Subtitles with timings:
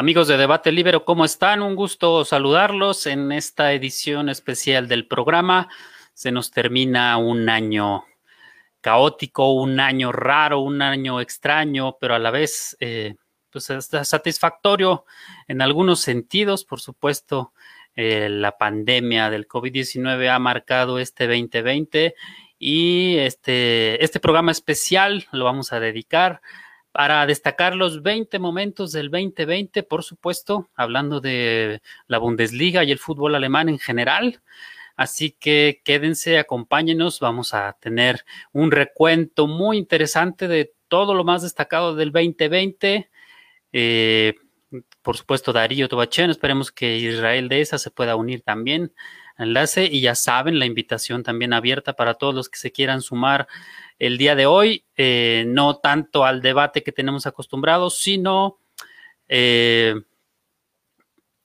[0.00, 1.60] Amigos de Debate Libre, ¿cómo están?
[1.60, 5.68] Un gusto saludarlos en esta edición especial del programa.
[6.14, 8.06] Se nos termina un año
[8.80, 13.16] caótico, un año raro, un año extraño, pero a la vez eh,
[13.50, 13.68] pues
[14.04, 15.04] satisfactorio
[15.48, 16.64] en algunos sentidos.
[16.64, 17.52] Por supuesto,
[17.94, 22.14] eh, la pandemia del COVID-19 ha marcado este 2020
[22.58, 26.40] y este, este programa especial lo vamos a dedicar
[26.92, 32.98] para destacar los 20 momentos del 2020, por supuesto, hablando de la Bundesliga y el
[32.98, 34.40] fútbol alemán en general.
[34.96, 41.42] Así que quédense, acompáñenos, vamos a tener un recuento muy interesante de todo lo más
[41.42, 43.08] destacado del 2020.
[43.72, 44.34] Eh,
[45.02, 48.92] por supuesto, Darío Tobachén, esperemos que Israel de esa se pueda unir también
[49.40, 53.48] enlace y ya saben, la invitación también abierta para todos los que se quieran sumar
[53.98, 58.58] el día de hoy, eh, no tanto al debate que tenemos acostumbrados, sino
[59.28, 59.94] eh,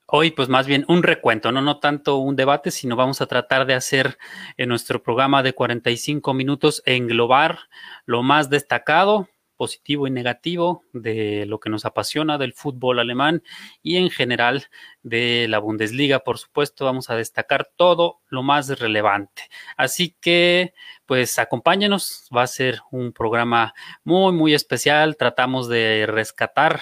[0.06, 1.62] hoy pues más bien un recuento, ¿no?
[1.62, 4.18] no tanto un debate, sino vamos a tratar de hacer
[4.58, 7.60] en nuestro programa de 45 minutos englobar
[8.06, 13.44] lo más destacado positivo y negativo de lo que nos apasiona del fútbol alemán
[13.82, 14.68] y en general
[15.04, 16.20] de la Bundesliga.
[16.20, 19.44] Por supuesto, vamos a destacar todo lo más relevante.
[19.78, 20.74] Así que,
[21.06, 25.18] pues acompáñenos, va a ser un programa muy, muy especial.
[25.18, 26.82] Tratamos de rescatar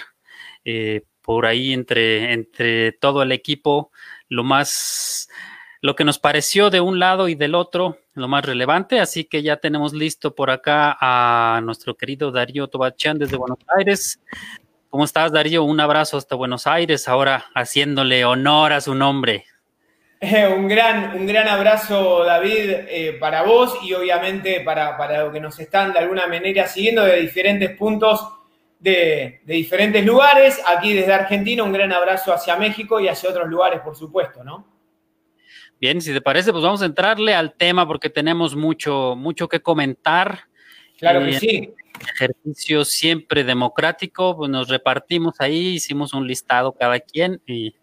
[0.64, 3.90] eh, por ahí entre, entre todo el equipo
[4.28, 5.28] lo más
[5.84, 9.00] lo que nos pareció de un lado y del otro, lo más relevante.
[9.00, 14.18] Así que ya tenemos listo por acá a nuestro querido Darío Tobachán desde Buenos Aires.
[14.88, 15.62] ¿Cómo estás, Darío?
[15.62, 19.44] Un abrazo hasta Buenos Aires, ahora haciéndole honor a su nombre.
[20.20, 25.34] Eh, un, gran, un gran abrazo, David, eh, para vos y obviamente para, para los
[25.34, 28.26] que nos están de alguna manera siguiendo de diferentes puntos
[28.78, 30.62] de, de, diferentes lugares.
[30.66, 34.72] Aquí desde Argentina, un gran abrazo hacia México y hacia otros lugares, por supuesto, ¿no?
[35.80, 39.60] Bien, si te parece, pues vamos a entrarle al tema porque tenemos mucho, mucho que
[39.60, 40.44] comentar.
[40.98, 41.74] Claro que sí.
[42.16, 47.74] Ejercicio siempre democrático, pues nos repartimos ahí, hicimos un listado cada quien y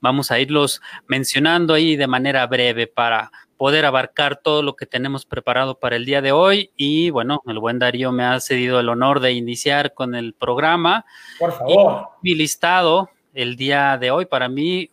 [0.00, 5.26] vamos a irlos mencionando ahí de manera breve para poder abarcar todo lo que tenemos
[5.26, 6.70] preparado para el día de hoy.
[6.76, 11.04] Y bueno, el buen Darío me ha cedido el honor de iniciar con el programa.
[11.38, 12.08] Por favor.
[12.22, 14.90] mi listado el día de hoy para mí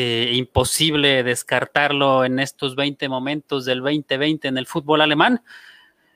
[0.00, 5.42] eh, imposible descartarlo en estos 20 momentos del 2020 en el fútbol alemán.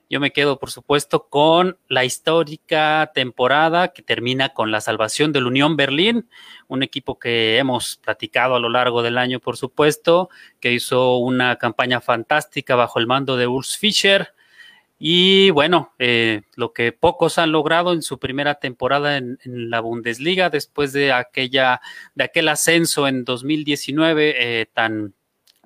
[0.09, 5.47] Yo me quedo, por supuesto, con la histórica temporada que termina con la salvación del
[5.47, 6.29] Unión Berlín,
[6.69, 10.29] un equipo que hemos platicado a lo largo del año, por supuesto,
[10.61, 14.32] que hizo una campaña fantástica bajo el mando de Urs Fischer,
[15.05, 20.49] y bueno, eh, lo que pocos han logrado en su primera temporada en, la Bundesliga,
[20.49, 21.81] después de aquella,
[22.15, 25.13] de aquel ascenso en 2019 eh, tan,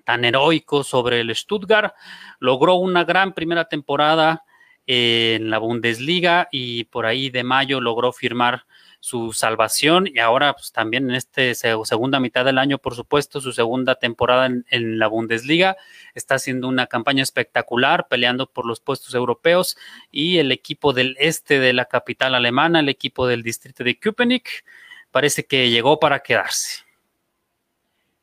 [0.03, 1.94] tan heroico sobre el Stuttgart,
[2.40, 4.44] logró una gran primera temporada
[4.88, 8.66] en la Bundesliga y por ahí de mayo logró firmar
[9.00, 13.52] su salvación y ahora pues, también en esta segunda mitad del año, por supuesto, su
[13.52, 15.78] segunda temporada en, la Bundesliga.
[16.16, 19.78] Está haciendo una campaña espectacular, peleando por los puestos europeos
[20.12, 24.66] y el equipo del este de la capital alemana, el equipo del distrito de Köpenick,
[25.12, 26.84] parece que llegó para quedarse.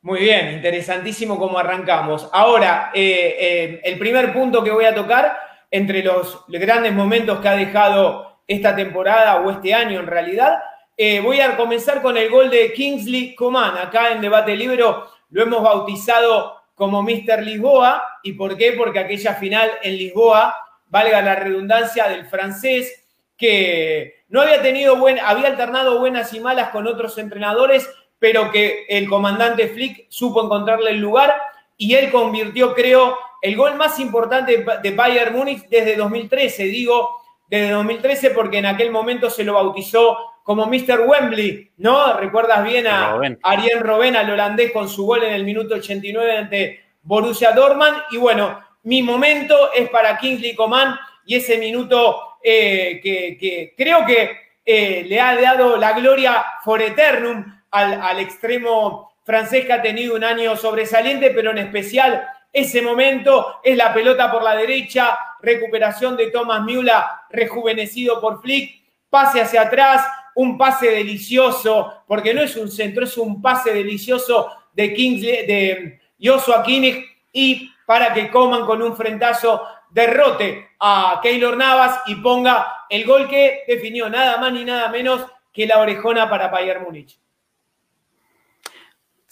[0.02, 2.28] Muy bien, interesantísimo cómo arrancamos.
[2.30, 5.38] Ahora, eh, eh, el primer punto que voy a tocar,
[5.70, 10.58] entre los grandes momentos que ha dejado esta temporada o este año en realidad,
[10.96, 13.76] eh, voy a comenzar con el gol de Kingsley Coman.
[13.78, 17.42] Acá en Debate Libro lo hemos bautizado como Mr.
[17.42, 18.04] Lisboa.
[18.22, 18.72] ¿Y por qué?
[18.72, 20.54] Porque aquella final en Lisboa,
[20.88, 23.04] valga la redundancia del francés,
[23.36, 27.88] que no había tenido buen, había alternado buenas y malas con otros entrenadores,
[28.20, 31.34] pero que el comandante Flick supo encontrarle el lugar
[31.76, 36.64] y él convirtió, creo, el gol más importante de Bayern Múnich desde 2013.
[36.64, 41.00] Digo, desde 2013 porque en aquel momento se lo bautizó como Mr.
[41.06, 42.18] Wembley, ¿no?
[42.18, 46.84] ¿Recuerdas bien a Arjen Robben, al holandés, con su gol en el minuto 89 ante
[47.02, 47.96] Borussia Dortmund?
[48.10, 54.36] Y bueno, mi momento es para Kingsley Coman y ese minuto eh, que, creo que
[54.66, 60.14] eh, le ha dado la gloria for eternum al, al extremo francés que ha tenido
[60.14, 66.16] un año sobresaliente, pero en especial ese momento es la pelota por la derecha, recuperación
[66.16, 68.80] de Thomas Müller, rejuvenecido por Flick,
[69.10, 70.06] pase hacia atrás,
[70.36, 76.00] un pase delicioso, porque no es un centro, es un pase delicioso de Kingsley, de
[76.22, 82.84] Joshua Kimmich, y para que coman con un frentazo, derrote a Keylor Navas y ponga
[82.88, 87.18] el gol que definió nada más ni nada menos que la orejona para Bayern Múnich.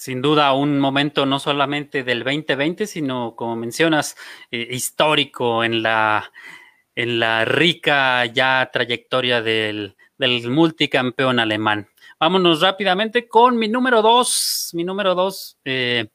[0.02, 4.16] Sin duda un momento no solamente del 2020, sino, como mencionas,
[4.50, 6.32] eh, histórico en la,
[6.96, 11.88] en la rica ya trayectoria del, del multicampeón alemán.
[12.18, 14.70] Vámonos rápidamente con mi número dos.
[14.72, 16.08] Mi número dos, eh,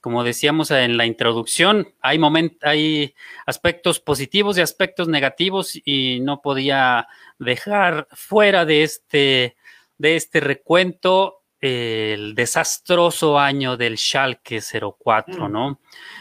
[0.00, 2.20] como decíamos en la introducción, hay,
[2.62, 3.16] hay
[3.46, 7.08] aspectos positivos y aspectos negativos y no podía
[7.40, 9.56] dejar fuera de este,
[9.98, 15.50] de este recuento el desastroso año del Schalke 04, mm.
[15.52, 15.80] ¿no?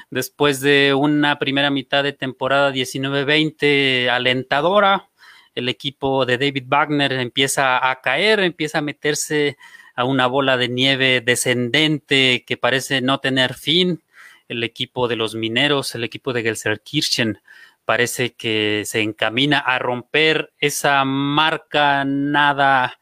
[0.10, 5.10] Después de una primera mitad de temporada 19-20 alentadora,
[5.54, 9.58] el equipo de David Wagner empieza a caer, empieza a meterse
[9.96, 14.02] a una bola de nieve descendente que parece no tener fin.
[14.48, 17.42] El equipo de los mineros, el equipo de Gelsenkirchen,
[17.84, 22.98] parece que se encamina a romper esa marca nada,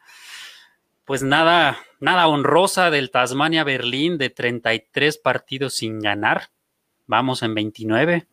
[1.06, 6.50] pues nada nada honrosa del Tasmania Berlín de 33 partidos sin ganar.
[7.06, 8.28] Vamos en 29.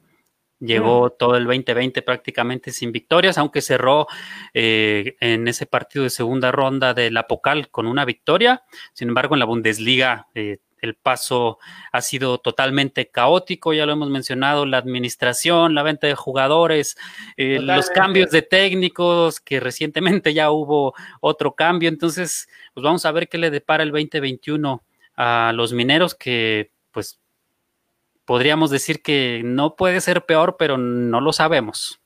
[0.61, 1.19] Llegó mm.
[1.19, 4.09] todo el 2020 prácticamente sin victorias, aunque cerró
[4.55, 8.63] eh, en ese partido de segunda ronda de la Pocal con una victoria.
[8.93, 11.59] Sin embargo, en la Bundesliga eh, el paso
[11.93, 16.97] ha sido totalmente caótico, ya lo hemos mencionado, la administración, la venta de jugadores,
[17.37, 23.13] eh, los cambios de técnicos, que recientemente ya hubo otro cambio, entonces, pues vamos a
[23.13, 24.83] ver qué le depara el 2021
[25.17, 27.21] a los mineros, que pues
[28.25, 32.01] podríamos decir que no puede ser peor, pero no lo sabemos.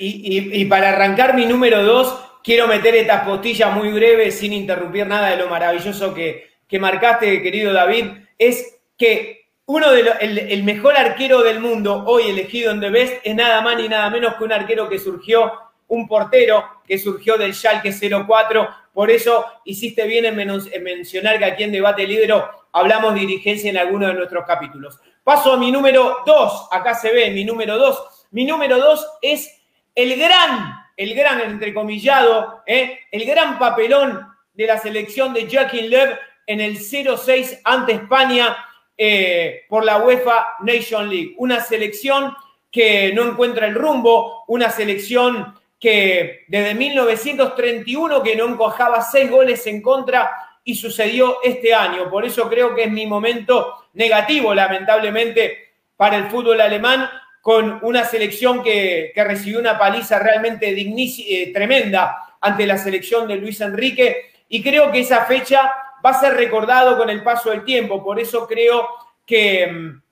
[0.00, 5.30] Y, para arrancar mi número dos, quiero meter esta postilla muy breve, sin interrumpir nada
[5.30, 8.06] de lo maravilloso que, que marcaste, querido David,
[8.38, 13.34] es que uno de el, mejor arquero del mundo hoy elegido en The Best es
[13.34, 15.52] nada más ni nada menos que un arquero que surgió,
[15.88, 18.68] un portero que surgió del Schalke 04.
[18.92, 23.78] Por eso hiciste bien en, mencionar que aquí en Debate Libro hablamos de dirigencia en
[23.78, 24.98] algunos de nuestros capítulos.
[25.22, 26.68] Paso a mi número dos.
[26.70, 28.26] Acá se ve mi número dos.
[28.30, 29.54] Mi número dos es
[29.94, 33.00] el gran, el gran entrecomillado, ¿eh?
[33.10, 36.18] el gran papelón de la selección de Joaquín Lev
[36.48, 38.56] en el 0-6 ante España
[38.96, 41.34] eh, por la UEFA Nation League.
[41.36, 42.34] Una selección
[42.72, 49.64] que no encuentra el rumbo, una selección que desde 1931 que no encojaba seis goles
[49.66, 50.30] en contra
[50.64, 52.10] y sucedió este año.
[52.10, 57.10] Por eso creo que es mi momento negativo, lamentablemente, para el fútbol alemán,
[57.42, 63.60] con una selección que, recibió una paliza realmente eh, tremenda ante la selección de Luis
[63.60, 64.30] Enrique.
[64.48, 65.72] Y creo que esa fecha
[66.04, 68.02] va a ser recordado con el paso del tiempo.
[68.02, 68.88] Por eso creo
[69.26, 70.02] que mm,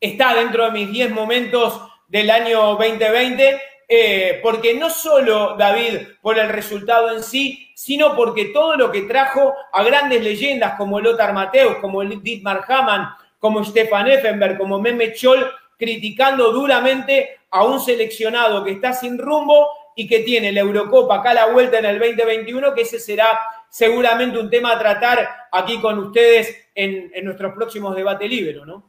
[0.00, 6.38] está dentro de mis 10 momentos del año 2020, eh, porque no solo David por
[6.38, 11.32] el resultado en sí, sino porque todo lo que trajo a grandes leyendas como Lothar
[11.32, 13.08] Mateus, como Dietmar Hamann,
[13.38, 19.68] como Stefan Effenberg, como Mehmet Scholl, criticando duramente a un seleccionado que está sin rumbo
[19.96, 23.38] y que tiene la Eurocopa acá a la vuelta en el 2021, que ese será
[23.72, 28.86] seguramente un tema a tratar aquí con ustedes en, nuestros próximos debates libres, ¿no?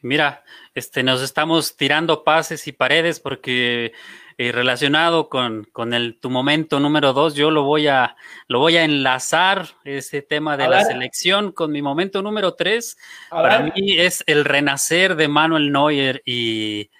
[0.00, 0.44] Mira,
[0.74, 3.92] este, nos estamos tirando pases y paredes porque
[4.38, 8.16] eh, relacionado con, con, el, tu momento número dos, yo lo voy a,
[8.46, 12.96] lo voy a enlazar, ese tema de la selección, con mi momento número tres.
[13.28, 16.90] Para mí es el renacer de Manuel Neuer y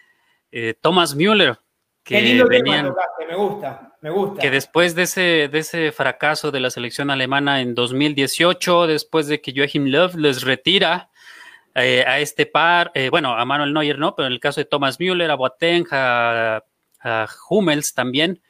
[0.50, 1.56] eh, Thomas Müller.
[2.02, 2.94] Que Qué lindo venían,
[3.28, 3.92] me gusta.
[4.00, 4.40] Me gusta.
[4.40, 9.40] Que después de ese, de ese fracaso de la selección alemana en 2018, después de
[9.40, 11.10] que Joachim Löw les retira
[11.74, 14.64] eh, a este par, eh, bueno, a Manuel Neuer no, pero en el caso de
[14.64, 16.64] Thomas Müller, a Boateng, a,
[17.00, 18.40] a Hummels también,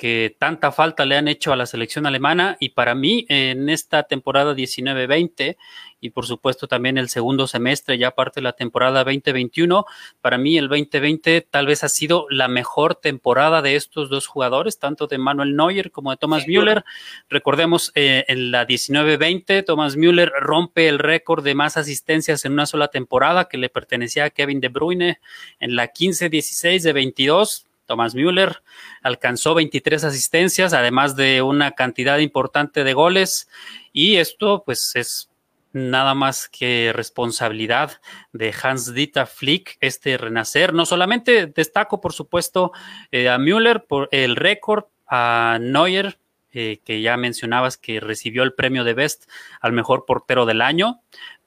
[0.00, 4.04] que tanta falta le han hecho a la selección alemana y para mí en esta
[4.04, 5.58] temporada 19-20
[6.00, 9.84] y por supuesto también el segundo semestre, ya parte de la temporada 2021,
[10.22, 14.78] para mí el 2020 tal vez ha sido la mejor temporada de estos dos jugadores,
[14.78, 16.82] tanto de Manuel Neuer como de Thomas Müller.
[17.28, 22.64] Recordemos eh, en la 19-20, Thomas Müller rompe el récord de más asistencias en una
[22.64, 25.20] sola temporada que le pertenecía a Kevin De Bruyne
[25.58, 28.62] en la 15-16 de 22 Thomas Müller
[29.02, 33.48] alcanzó 23 asistencias, además de una cantidad importante de goles.
[33.92, 35.28] Y esto, pues, es
[35.72, 38.00] nada más que responsabilidad
[38.32, 40.72] de Hans Dieter Flick, este renacer.
[40.72, 42.70] No solamente destaco, por supuesto,
[43.10, 46.20] eh, a Müller por el récord, a Neuer,
[46.52, 49.28] eh, que ya mencionabas que recibió el premio de Best
[49.60, 51.00] al mejor portero del año,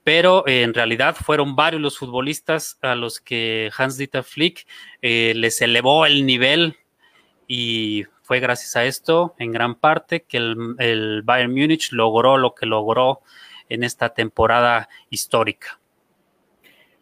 [0.04, 4.68] pero eh, en realidad fueron varios los futbolistas a los que Hans-Dieter Flick
[5.02, 6.78] eh, les elevó el nivel
[7.48, 12.66] y fue gracias a esto, en gran parte, que el, Bayern Múnich logró lo que
[12.66, 13.22] logró
[13.70, 15.80] en esta temporada histórica.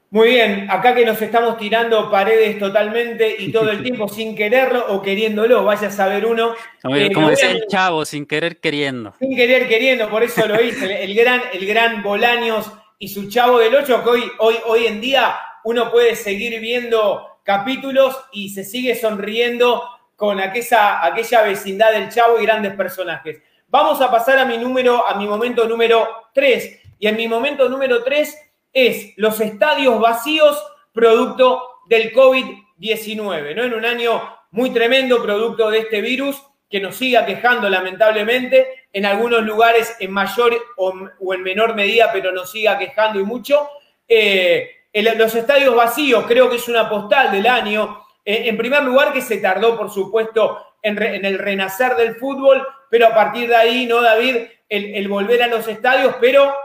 [0.09, 4.85] Muy bien, acá que nos estamos tirando paredes totalmente y todo el tiempo sin quererlo
[4.89, 6.53] o queriéndolo, vaya a saber uno.
[6.81, 9.15] Como, eh, decía el chavo, sin querer queriendo.
[9.19, 11.03] Sin querer queriendo, por eso lo hice.
[11.03, 12.69] El, gran, el gran Bolaños
[13.01, 17.39] y su chavo del 8, que hoy, hoy, hoy en día uno puede seguir viendo
[17.43, 19.83] capítulos y se sigue sonriendo
[20.15, 23.41] con aquella, aquella vecindad del chavo y grandes personajes.
[23.69, 26.79] Vamos a pasar a mi número, a mi momento número 3.
[26.99, 28.37] Y en mi momento número 3
[28.71, 33.63] es los estadios vacíos producto del COVID-19, ¿no?
[33.63, 36.39] En un año muy tremendo producto de este virus
[36.71, 42.31] que nos sigue aquejando lamentablemente, en algunos lugares en mayor o, en menor medida, pero
[42.31, 43.69] nos sigue aquejando y mucho.
[44.07, 48.03] Eh, los estadios vacíos creo que es una postal del año.
[48.23, 53.07] Eh, en primer lugar, que se tardó, por supuesto, en, el renacer del fútbol, pero
[53.07, 54.37] a partir de ahí, ¿no, David?
[54.69, 56.55] el volver a los estadios, pero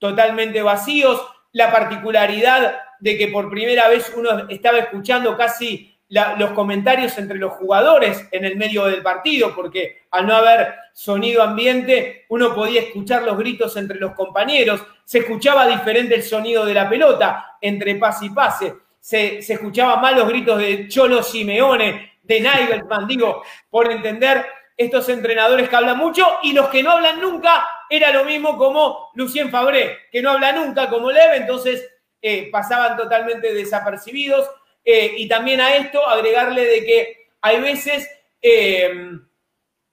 [0.00, 7.16] totalmente vacíos la particularidad de que por primera vez uno estaba escuchando casi los comentarios
[7.16, 12.54] entre los jugadores en el medio del partido, porque al no haber sonido ambiente, uno
[12.54, 17.56] podía escuchar los gritos entre los compañeros, se escuchaba diferente el sonido de la pelota
[17.60, 23.06] entre pase y pase, se, se escuchaba más los gritos de Cholo Simeone, de Nigelsmann,
[23.06, 24.44] digo, por entender
[24.76, 29.10] estos entrenadores que hablan mucho y los que no hablan nunca era lo mismo como
[29.14, 31.88] Lucien Fabré, que no habla nunca como Leve, entonces
[32.20, 34.48] eh, pasaban totalmente desapercibidos.
[34.84, 38.08] Eh, y también a esto agregarle de que hay veces
[38.40, 38.90] eh,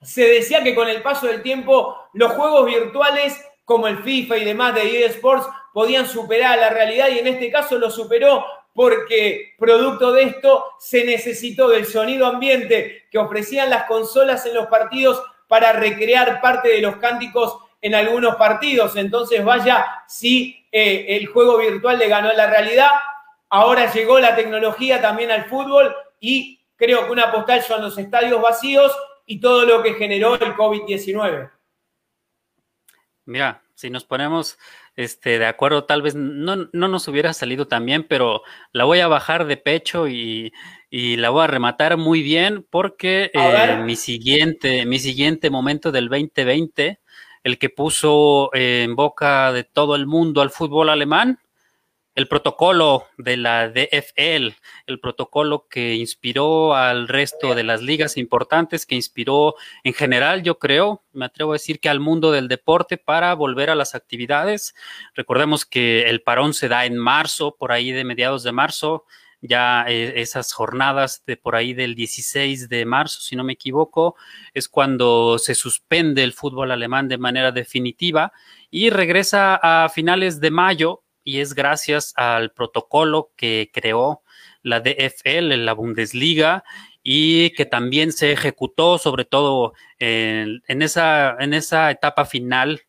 [0.02, 4.46] se decía que con el paso del tiempo los juegos virtuales como el FIFA y
[4.46, 10.12] demás de eSports podían superar la realidad y en este caso lo superó porque producto
[10.12, 15.74] de esto se necesitó del sonido ambiente que ofrecían las consolas en los partidos para
[15.74, 18.96] recrear parte de los cánticos en algunos partidos.
[18.96, 22.90] Entonces, vaya si eh, el juego virtual le ganó la realidad.
[23.50, 28.42] Ahora llegó la tecnología también al fútbol y creo que una postal son los estadios
[28.42, 31.52] vacíos y todo lo que generó el COVID-19.
[33.26, 34.58] Mira, si nos ponemos
[34.96, 38.42] este, de acuerdo, tal vez no, nos hubiera salido tan bien, pero
[38.72, 40.52] la voy a bajar de pecho y,
[40.92, 47.00] la voy a rematar muy bien porque eh, mi, siguiente, mi siguiente momento del 2020
[47.44, 51.40] el que puso en boca de todo el mundo al fútbol alemán,
[52.20, 54.54] el protocolo de la DFL,
[54.88, 60.60] el protocolo que inspiró al resto de las ligas importantes, que inspiró en general, yo
[60.60, 64.76] creo, me atrevo a decir que al mundo del deporte para volver a las actividades.
[65.16, 69.06] Recordemos que el parón se da en marzo, por ahí de mediados de marzo,
[69.40, 74.18] ya eh, esas jornadas de por ahí del 16 de marzo, si no me equivoco,
[74.54, 78.34] es cuando se suspende el fútbol alemán de manera definitiva
[78.70, 84.24] y regresa a finales de mayo y es gracias al protocolo que creó
[84.64, 86.64] la DFL, la Bundesliga,
[87.04, 92.82] y que también se ejecutó sobre todo en, esa, en esa etapa final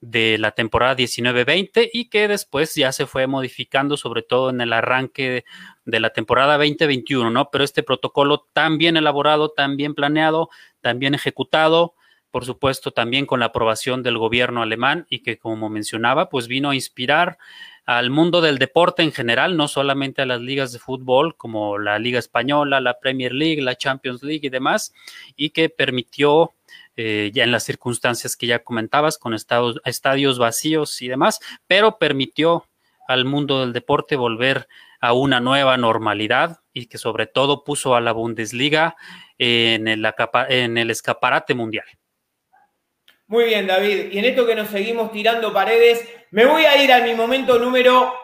[0.00, 4.72] de la temporada 19-20 y que después ya se fue modificando, sobre todo en el
[4.72, 5.44] arranque
[5.84, 7.50] de la temporada 2021, ¿no?
[7.50, 10.48] Pero este protocolo tan bien elaborado, tan bien planeado,
[10.80, 11.94] tan bien ejecutado,
[12.34, 16.70] por supuesto, también con la aprobación del gobierno alemán y que, como mencionaba, pues vino
[16.70, 17.38] a inspirar
[17.86, 21.98] al mundo del deporte en general, no solamente a las ligas de fútbol como la
[21.98, 24.94] Liga Española, la Premier League, la Champions League y demás,
[25.36, 26.52] y que permitió
[26.96, 32.66] eh, ya en las circunstancias que ya comentabas, con estadios vacíos y demás, pero permitió
[33.06, 34.66] al mundo del deporte volver
[35.00, 38.96] a una nueva normalidad y que sobre todo puso a la Bundesliga
[39.36, 40.06] en el,
[40.48, 41.84] en el escaparate mundial.
[43.26, 44.12] Muy bien, David.
[44.12, 47.58] Y en esto que nos seguimos tirando paredes, me voy a ir a mi momento
[47.58, 48.14] número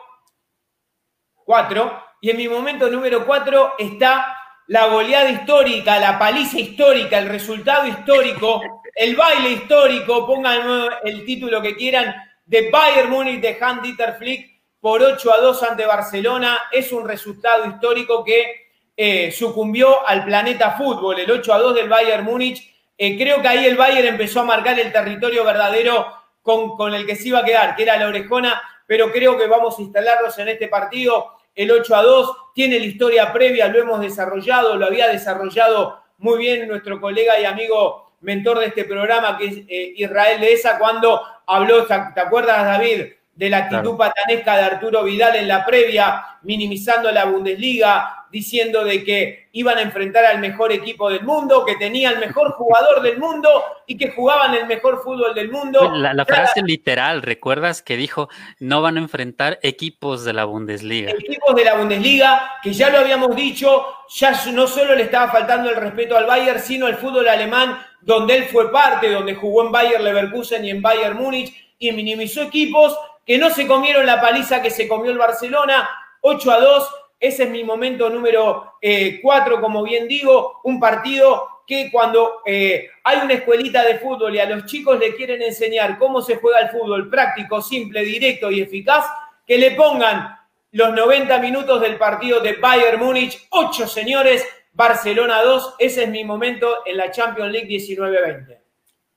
[1.44, 2.04] 4.
[2.20, 7.86] Y en mi momento número 4 está la goleada histórica, la paliza histórica, el resultado
[7.86, 8.60] histórico,
[8.94, 12.14] el baile histórico, pongan el título que quieran,
[12.44, 16.58] de Bayern Múnich de Hans-Dieter Flick por 8 a 2 ante Barcelona.
[16.70, 21.88] Es un resultado histórico que eh, sucumbió al planeta fútbol, el 8 a 2 del
[21.88, 22.70] Bayern Múnich.
[23.02, 26.06] Eh, creo que ahí el Bayern empezó a marcar el territorio verdadero
[26.42, 29.46] con, con el que se iba a quedar, que era la orejona, pero creo que
[29.46, 33.78] vamos a instalarlos en este partido el 8 a 2, tiene la historia previa, lo
[33.78, 39.38] hemos desarrollado, lo había desarrollado muy bien nuestro colega y amigo mentor de este programa,
[39.38, 43.14] que es eh, Israel Israel esa cuando habló, ¿te acuerdas, David?
[43.40, 49.02] De la actitud patanesca de Arturo Vidal en la previa, minimizando la Bundesliga, diciendo de
[49.02, 53.18] que iban a enfrentar al mejor equipo del mundo, que tenía el mejor jugador del
[53.18, 53.48] mundo
[53.86, 55.90] y que jugaban el mejor fútbol del mundo.
[55.90, 58.28] La, frase literal, ¿recuerdas que dijo
[58.58, 61.12] no van a enfrentar equipos de la Bundesliga?
[61.12, 65.70] Equipos de la Bundesliga, que ya lo habíamos dicho, ya no solo le estaba faltando
[65.70, 69.72] el respeto al Bayern, sino al fútbol alemán, donde él fue parte, donde jugó en
[69.72, 72.94] Bayern Leverkusen y en Bayern Múnich, y minimizó equipos
[73.30, 75.88] que no se comieron la paliza que se comió el Barcelona,
[76.20, 76.88] 8 a 2.
[77.20, 78.74] Ese es mi momento número
[79.22, 84.34] 4, eh, como bien digo, un partido que cuando eh, hay una escuelita de fútbol
[84.34, 88.50] y a los chicos le quieren enseñar cómo se juega el fútbol práctico, simple, directo
[88.50, 89.04] y eficaz,
[89.46, 90.36] que le pongan
[90.72, 96.24] los 90 minutos del partido de Bayern Múnich, 8 señores, Barcelona 2, ese es mi
[96.24, 98.60] momento en la Champions League 19-20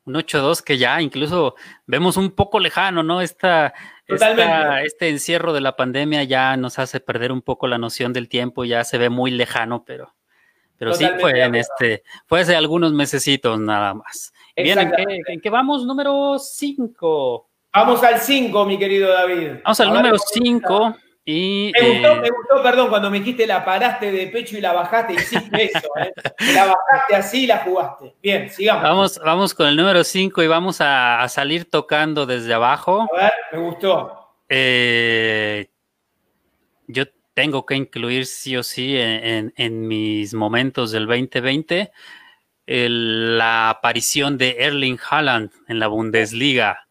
[0.05, 1.55] un 8-2 que ya incluso
[1.86, 3.22] vemos un poco lejano, ¿no?
[3.22, 3.74] Esta,
[4.07, 8.65] este encierro de la pandemia ya nos hace perder un poco la noción del tiempo,
[8.65, 10.13] ya se ve muy lejano, pero,
[10.77, 14.33] pero sí fue en este, fue hace algunos mesecitos nada más.
[14.55, 15.86] Bien, ¿en qué, vamos?
[15.86, 17.50] Número 5.
[17.74, 19.62] Vamos al 5, mi querido David.
[19.63, 20.95] Vamos al número 5.
[21.25, 24.62] Y, me, gustó, eh, me gustó, perdón, cuando me dijiste la paraste de pecho y
[24.62, 26.13] la bajaste, hiciste eso, ¿eh?
[26.53, 28.13] La bajaste así y la jugaste.
[28.22, 28.84] Bien, sigamos.
[28.84, 33.08] Vamos, vamos con el número 5 y vamos a, salir tocando desde abajo.
[33.13, 34.36] A ver, me gustó.
[34.50, 35.70] Eh,
[36.88, 41.92] yo tengo que incluir sí o sí en, mis momentos del 2020
[42.65, 46.83] la aparición de Erling Haaland en la Bundesliga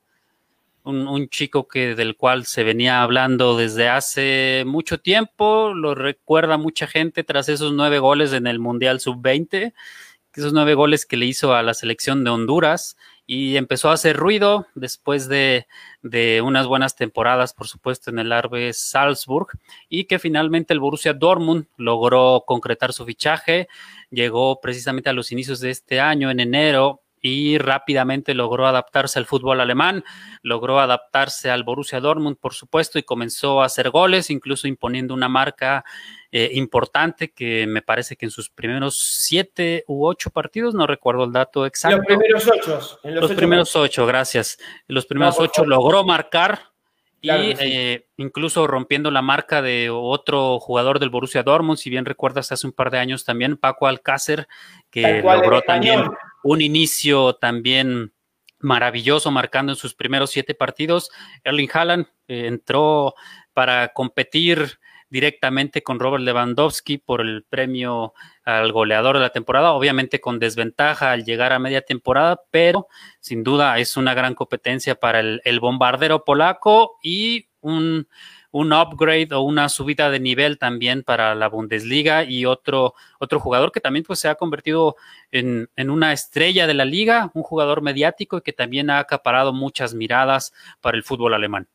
[0.84, 6.86] un, chico que del cual se venía hablando desde hace mucho tiempo, lo recuerda mucha
[6.86, 9.72] gente tras esos nueve goles en el Mundial Sub-20,
[10.34, 12.96] esos nueve goles que le hizo a la selección de Honduras
[13.26, 15.66] y empezó a hacer ruido después de,
[16.02, 19.48] de unas buenas temporadas, por supuesto, en el Arbe Salzburg
[19.88, 23.68] y que finalmente el Borussia Dortmund logró concretar su fichaje,
[24.10, 29.26] llegó precisamente a los inicios de este año, en enero, y rápidamente logró adaptarse al
[29.26, 30.04] fútbol alemán,
[30.42, 35.28] logró adaptarse al Borussia Dortmund, por supuesto, y comenzó a hacer goles, incluso imponiendo una
[35.28, 35.84] marca
[36.32, 41.24] eh, importante que me parece que en sus primeros siete u ocho partidos, no recuerdo
[41.24, 41.98] el dato exacto.
[41.98, 42.98] Los primeros ocho.
[43.04, 44.58] los, primeros ocho, gracias.
[44.88, 46.72] Los primeros ocho logró marcar
[47.20, 52.50] y eh, incluso rompiendo la marca de otro jugador del Borussia Dortmund, si bien recuerdas
[52.50, 54.48] hace un par de años también, Paco Alcácer,
[54.90, 56.02] que logró también
[56.42, 58.12] un inicio también
[58.58, 61.10] maravilloso, marcando en sus primeros siete partidos.
[61.44, 63.14] Erling Haaland eh, entró
[63.52, 64.78] para competir
[65.10, 71.12] directamente con Robert Lewandowski por el premio al goleador de la temporada, obviamente con desventaja
[71.12, 72.86] al llegar a media temporada, pero
[73.20, 78.08] sin duda es una gran competencia para el bombardero polaco y un
[78.52, 83.72] un upgrade o una subida de nivel también para la Bundesliga y otro, otro jugador
[83.72, 84.96] que también pues, se ha convertido
[85.30, 89.94] en, una estrella de la liga, un jugador mediático y que también ha acaparado muchas
[89.94, 91.66] miradas para el fútbol alemán.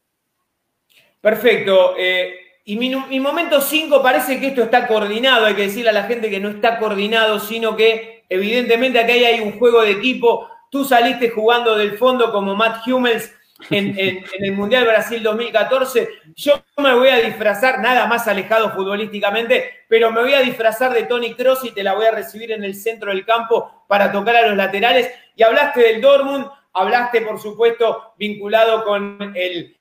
[1.19, 1.95] Perfecto.
[1.97, 5.93] Eh, y mi, mi momento 5 parece que esto está coordinado, hay que decirle a
[5.93, 10.47] la gente que no está coordinado, sino que evidentemente aquí hay un juego de equipo.
[10.69, 13.33] Tú saliste jugando del fondo como Matt Hummels
[13.69, 16.09] en, el Mundial Brasil 2014.
[16.35, 21.03] Yo me voy a disfrazar, nada más alejado futbolísticamente, pero me voy a disfrazar de
[21.03, 24.35] Tony Cross y te la voy a recibir en el centro del campo para tocar
[24.35, 25.11] a los laterales.
[25.35, 29.75] Y hablaste del Dortmund, hablaste, por supuesto, vinculado con el,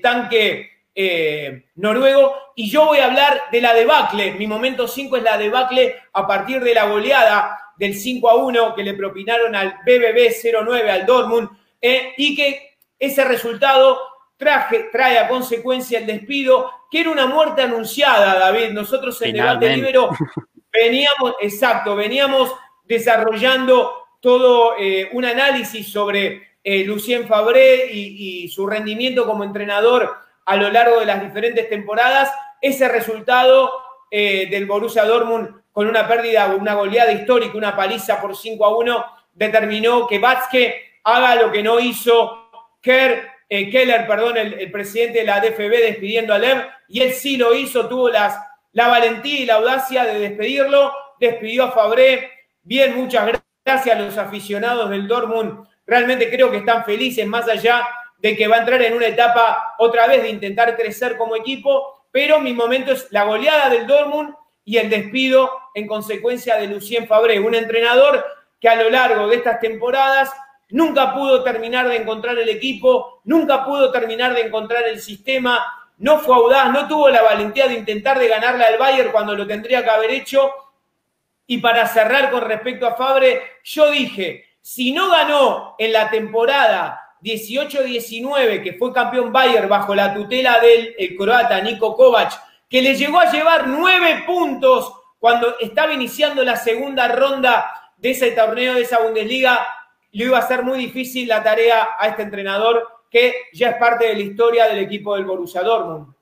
[0.00, 2.34] tanque eh, noruego.
[2.56, 4.32] Y yo voy a hablar de la debacle.
[4.32, 8.74] Mi momento 5 es la debacle a partir de la goleada del 5 a 1
[8.74, 10.32] que le propinaron al BBB
[10.64, 11.50] 09 al Dortmund.
[11.80, 13.98] Eh, y que ese resultado
[14.36, 18.70] traje, trae a consecuencia el despido, que era una muerte anunciada, David.
[18.70, 20.10] Nosotros en Debate Libero
[20.72, 22.52] veníamos, exacto, veníamos
[22.84, 30.56] desarrollando todo eh, un análisis sobre eh, Lucien Fabré y, su rendimiento como entrenador a
[30.56, 32.32] lo largo de las diferentes temporadas.
[32.60, 33.70] Ese resultado
[34.10, 38.76] eh, del Borussia Dortmund con una pérdida, una goleada histórica, una paliza por 5 a
[38.78, 39.04] 1,
[39.34, 42.43] determinó que Batzke haga lo que no hizo
[42.86, 47.54] eh, Keller, perdón, el, presidente de la DFB despidiendo a Lev, y él sí lo
[47.54, 48.38] hizo, tuvo las,
[48.72, 52.30] la valentía y la audacia de despedirlo, despidió a Fabré.
[52.62, 55.66] Bien, muchas gracias a los aficionados del Dortmund.
[55.86, 57.86] Realmente creo que están felices, más allá
[58.18, 62.06] de que va a entrar en una etapa otra vez de intentar crecer como equipo,
[62.10, 67.06] pero mi momento es la goleada del Dortmund y el despido en consecuencia de Lucien
[67.06, 68.24] Fabré, un entrenador
[68.60, 70.30] que a lo largo de estas temporadas
[70.70, 75.64] nunca pudo terminar de encontrar el equipo, nunca pudo terminar de encontrar el sistema,
[75.98, 79.46] no fue audaz, no tuvo la valentía de intentar de ganarle al Bayern cuando lo
[79.46, 80.50] tendría que haber hecho.
[81.46, 87.00] Y para cerrar con respecto a Fabre, yo dije, si no ganó en la temporada
[87.22, 92.32] 18-19, que fue campeón Bayern bajo la tutela del croata Niko Kovac,
[92.68, 98.32] que le llegó a llevar nueve puntos cuando estaba iniciando la segunda ronda de ese
[98.32, 99.66] torneo, de esa Bundesliga,
[100.14, 104.06] le iba a ser muy difícil la tarea a este entrenador que ya es parte
[104.06, 106.14] de la historia del equipo del Borussia Dortmund.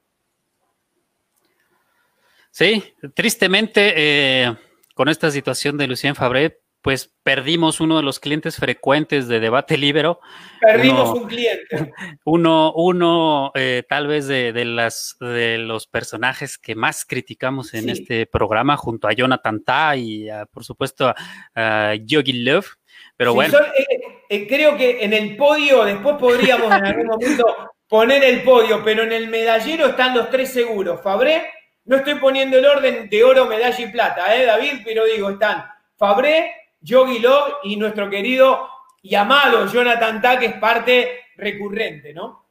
[2.50, 2.82] Sí,
[3.14, 4.54] tristemente, eh,
[4.94, 9.78] con esta situación de Lucien Fabre, pues perdimos uno de los clientes frecuentes de Debate
[9.78, 10.20] Libero.
[10.60, 11.92] Perdimos un cliente.
[12.24, 18.26] Uno, uno eh, tal vez de, las, de los personajes que más criticamos en este
[18.26, 21.14] programa, junto a Jonathan Ta y por supuesto
[21.54, 22.66] a, Yogi Love.
[23.22, 23.56] Pero bueno.
[23.56, 23.86] Eh,
[24.28, 27.44] eh, creo que en el podio, después podríamos en algún momento
[27.86, 31.00] poner el podio, pero en el medallero están los tres seguros.
[31.00, 31.48] Fabré,
[31.84, 34.80] no estoy poniendo el orden de oro, medalla y plata, ¿eh, David?
[34.84, 35.64] Pero digo, están
[35.96, 38.68] Fabré, Yogi Love y nuestro querido
[39.00, 42.48] y amado Jonathan Ta, que es parte recurrente, ¿no?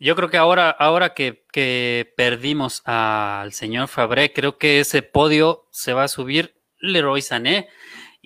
[0.00, 5.92] Yo creo que ahora, ahora que, perdimos al señor Fabré, creo que ese podio se
[5.92, 7.68] va a subir Leroy Sané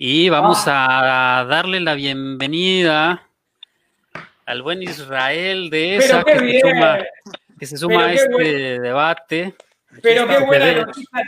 [0.05, 1.39] y vamos ah.
[1.39, 3.25] a darle la bienvenida
[4.45, 6.97] al buen Israel de esa que se, suma,
[7.57, 9.55] que se suma, a este debate.
[10.01, 11.23] Pero qué buena, noticia,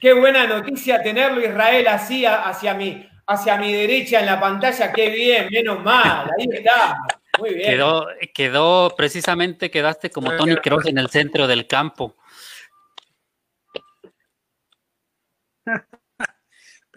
[0.00, 5.10] qué buena noticia tenerlo Israel así hacia mí hacia mi derecha en la pantalla, qué
[5.10, 6.96] bien, menos mal, ahí está.
[7.38, 7.70] Muy bien.
[7.70, 12.16] Quedó, quedó precisamente, quedaste como Tony Cross en el centro del campo.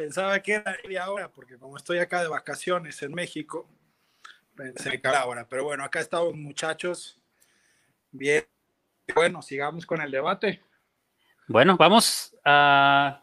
[0.02, 3.70] Pensaba que era media hora, porque como estoy acá de vacaciones en México,
[4.56, 5.46] pensé que era hora.
[5.48, 7.22] Pero bueno, acá estamos muchachos.
[8.12, 8.44] Bien.
[9.14, 10.60] Bueno, sigamos con el debate.
[11.48, 13.22] Bueno, vamos a...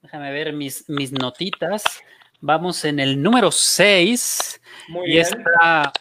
[0.00, 1.82] Déjame ver mis, mis notitas.
[2.40, 4.60] Vamos en el número 6.
[5.04, 5.92] y esta,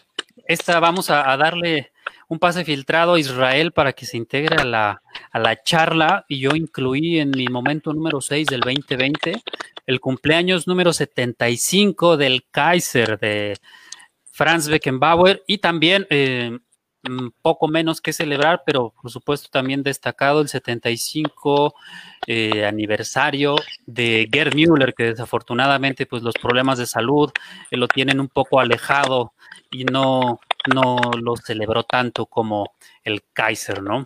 [0.46, 1.92] esta vamos a, darle
[2.28, 6.26] un pase filtrado a Israel para que se integre a la, a la charla.
[6.28, 9.42] Y yo incluí en mi momento número 6 del 2020
[9.86, 13.58] el cumpleaños número 75 del Kaiser de
[14.32, 16.58] Franz Beckenbauer y también eh,
[17.04, 21.74] Mm, poco menos que celebrar, pero por supuesto también destacado el 75
[22.28, 23.56] eh, aniversario
[23.88, 27.32] de Gerd Müller, que desafortunadamente pues los problemas de salud
[27.72, 29.34] eh, lo tienen un poco alejado
[29.72, 30.40] y no,
[30.76, 34.06] no lo celebró tanto como el Kaiser, ¿no?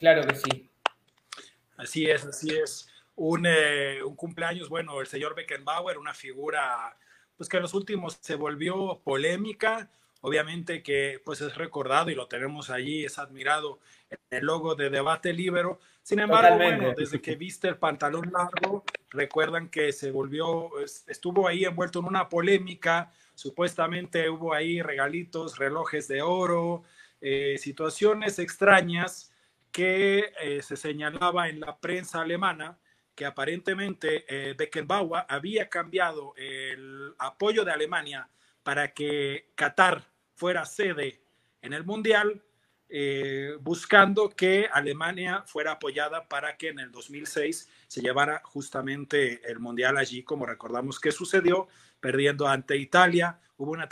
[0.00, 0.68] Claro que sí.
[1.76, 2.91] Así es, así es.
[3.24, 6.96] Un, eh, un cumpleaños, bueno, el señor Beckenbauer, una figura
[7.36, 9.88] pues que en los últimos se volvió polémica,
[10.22, 13.78] obviamente que pues es recordado y lo tenemos allí, es admirado
[14.28, 15.78] el logo de Debate Libero.
[16.02, 20.70] Sin embargo, bueno, desde que viste el pantalón largo, recuerdan que se volvió,
[21.06, 26.82] estuvo ahí envuelto en una polémica, supuestamente hubo ahí regalitos, relojes de oro,
[27.20, 29.32] eh, situaciones extrañas
[29.70, 32.78] que eh, se señalaba en la prensa alemana
[33.14, 38.28] que aparentemente eh, Beckenbauer había cambiado el apoyo de Alemania
[38.62, 41.20] para que Qatar fuera sede
[41.60, 42.42] en el Mundial,
[42.88, 49.60] eh, buscando que Alemania fuera apoyada para que en el 2006 se llevara justamente el
[49.60, 51.68] Mundial allí, como recordamos que sucedió,
[52.00, 53.40] perdiendo ante Italia.
[53.56, 53.88] Hubo una,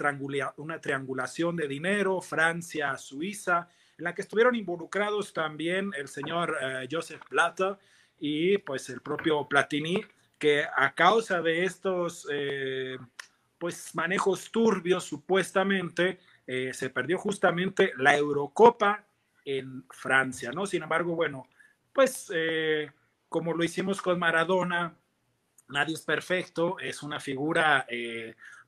[0.80, 7.22] triangulación de dinero, Francia, Suiza, en la que estuvieron involucrados también el señor eh, Joseph
[7.30, 7.78] Blatter
[8.20, 10.04] y pues el propio Platini,
[10.38, 12.98] que a causa de estos eh,
[13.58, 19.06] pues manejos turbios supuestamente eh, se perdió justamente la Eurocopa
[19.44, 20.66] en Francia, ¿no?
[20.66, 21.48] Sin embargo, bueno,
[21.92, 22.90] pues eh,
[23.28, 24.94] como lo hicimos con Maradona,
[25.68, 27.86] nadie es perfecto, es una figura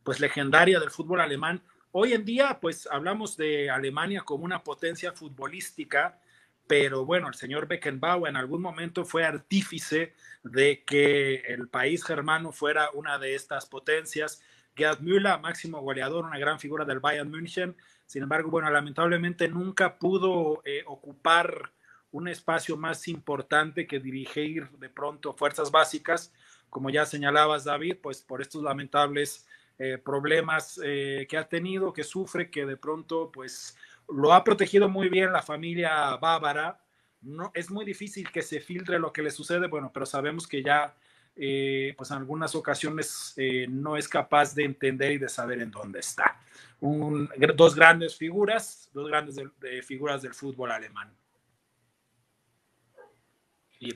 [0.02, 1.62] pues legendaria del fútbol alemán.
[1.90, 6.20] Hoy en día, pues hablamos de Alemania como una potencia futbolística,
[6.66, 12.52] pero bueno, el señor Beckenbauer en algún momento fue artífice de que el país germano
[12.52, 14.42] fuera una de estas potencias
[14.74, 17.76] Gerd Müller, máximo goleador, una gran figura del Bayern München.
[18.06, 21.72] Sin embargo, bueno, lamentablemente nunca pudo eh, ocupar
[22.10, 26.32] un espacio más importante que dirigir de pronto fuerzas básicas,
[26.68, 29.46] como ya señalabas, David, pues por estos lamentables
[29.78, 33.76] eh, problemas eh, que ha tenido, que sufre, que de pronto, pues
[34.08, 36.80] lo ha protegido muy bien la familia bávara.
[37.22, 40.62] No, es muy difícil que se filtre lo que le sucede, bueno, pero sabemos que
[40.62, 40.94] ya
[41.34, 45.70] eh, pues en algunas ocasiones eh, no es capaz de entender y de saber en
[45.70, 46.38] dónde está.
[46.80, 49.36] dos grandes figuras, dos grandes
[49.86, 51.14] figuras del fútbol alemán.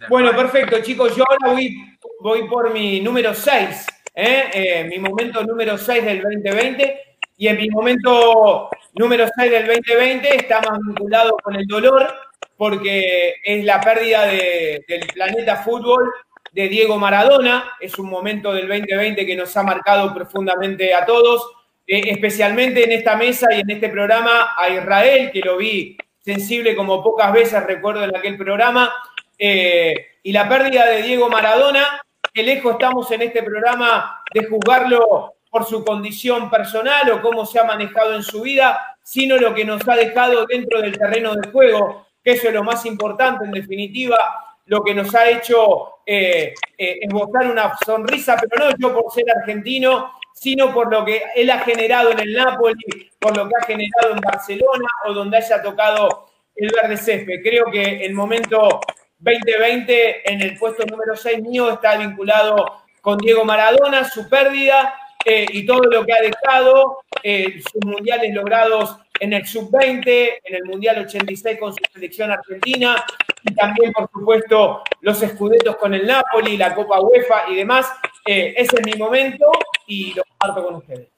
[0.09, 1.15] Bueno, perfecto, chicos.
[1.15, 4.85] Yo ahora voy, voy por mi número 6, ¿eh?
[4.89, 7.03] mi momento número 6 del 2020.
[7.39, 12.09] Y en mi momento número 6 del 2020 está más vinculado con el dolor,
[12.57, 16.11] porque es la pérdida del planeta fútbol
[16.53, 17.73] de Diego Maradona.
[17.79, 21.53] Es un momento del 2020 que nos ha marcado profundamente a todos,
[21.87, 26.75] eh, especialmente en esta mesa y en este programa a Israel, que lo vi sensible
[26.75, 28.91] como pocas veces recuerdo en aquel programa.
[29.39, 32.01] Eh, y la pérdida de Diego Maradona,
[32.37, 37.59] que lejos estamos en este programa de juzgarlo por su condición personal o cómo se
[37.59, 41.49] ha manejado en su vida, sino lo que nos ha dejado dentro del terreno de
[41.49, 44.19] juego, que eso es lo más importante en definitiva,
[44.67, 49.25] lo que nos ha hecho eh, eh, esbozar una sonrisa, pero no yo por ser
[49.35, 53.65] argentino, sino por lo que él ha generado en el Napoli, por lo que ha
[53.65, 57.41] generado en Barcelona o donde haya tocado el verde.
[57.43, 58.81] Creo que el momento
[59.19, 65.47] 2020 en el puesto número 6 mío está vinculado con Diego Maradona, su pérdida eh,
[65.51, 70.65] y todo lo que ha dejado, eh, sus mundiales logrados en el sub-20, en el
[70.65, 73.05] Mundial 86 con su selección argentina,
[73.43, 77.91] y también, por supuesto, los escudetos con el Napoli, la Copa UEFA y demás.
[78.25, 79.51] Eh, ese es mi momento
[79.87, 81.09] y lo comparto con ustedes.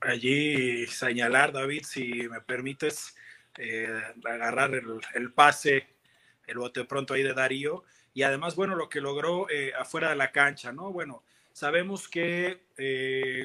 [0.00, 3.16] Allí señalar, David, si me permites,
[4.24, 4.72] agarrar
[5.14, 5.95] el, pase,
[6.46, 10.16] el bote pronto ahí de Darío, y además, bueno, lo que logró eh, afuera de
[10.16, 10.92] la cancha, ¿no?
[10.92, 12.62] Bueno, sabemos que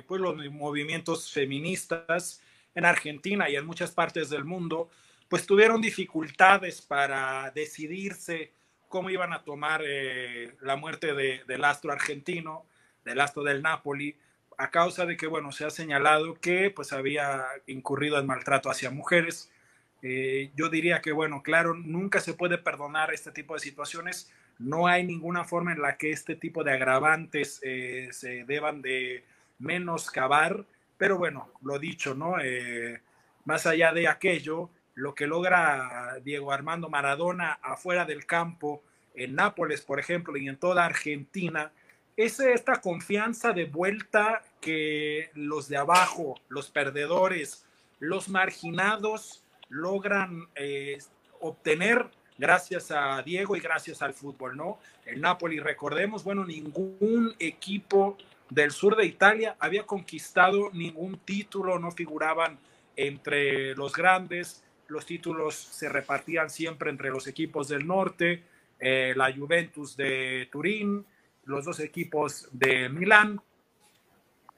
[0.07, 2.41] pues los movimientos feministas
[2.75, 4.89] en Argentina y en muchas partes del mundo,
[5.27, 8.51] pues tuvieron dificultades para decidirse
[8.89, 12.65] cómo iban a tomar eh, la muerte del astro argentino,
[13.05, 14.15] del astro del Napoli,
[14.57, 18.91] a causa de que, bueno, se ha señalado que pues había incurrido en maltrato hacia
[18.91, 19.49] mujeres.
[20.01, 24.31] Eh, yo diría que, bueno, claro, nunca se puede perdonar este tipo de situaciones.
[24.59, 29.23] No hay ninguna forma en la que este tipo de agravantes eh, se deban de
[29.59, 30.65] menoscabar
[31.01, 32.39] pero bueno, lo dicho, ¿no?
[32.39, 33.01] Eh,
[33.45, 38.83] más allá de aquello, lo que logra Diego Armando Maradona afuera del campo,
[39.15, 41.71] en Nápoles, por ejemplo, y en toda Argentina,
[42.15, 47.65] es esta confianza de vuelta que los de abajo, los perdedores,
[47.97, 49.40] los marginados
[49.71, 50.99] logran eh,
[51.39, 54.79] obtener gracias a Diego y gracias al fútbol, ¿no?
[55.05, 58.17] El Napoli, recordemos, bueno, ningún equipo
[58.49, 62.59] del sur de Italia había conquistado ningún título, no figuraban
[62.95, 68.43] entre los grandes, los títulos se repartían siempre entre los equipos del norte,
[68.79, 71.05] eh, la Juventus de Turín,
[71.45, 73.41] los dos equipos de Milán.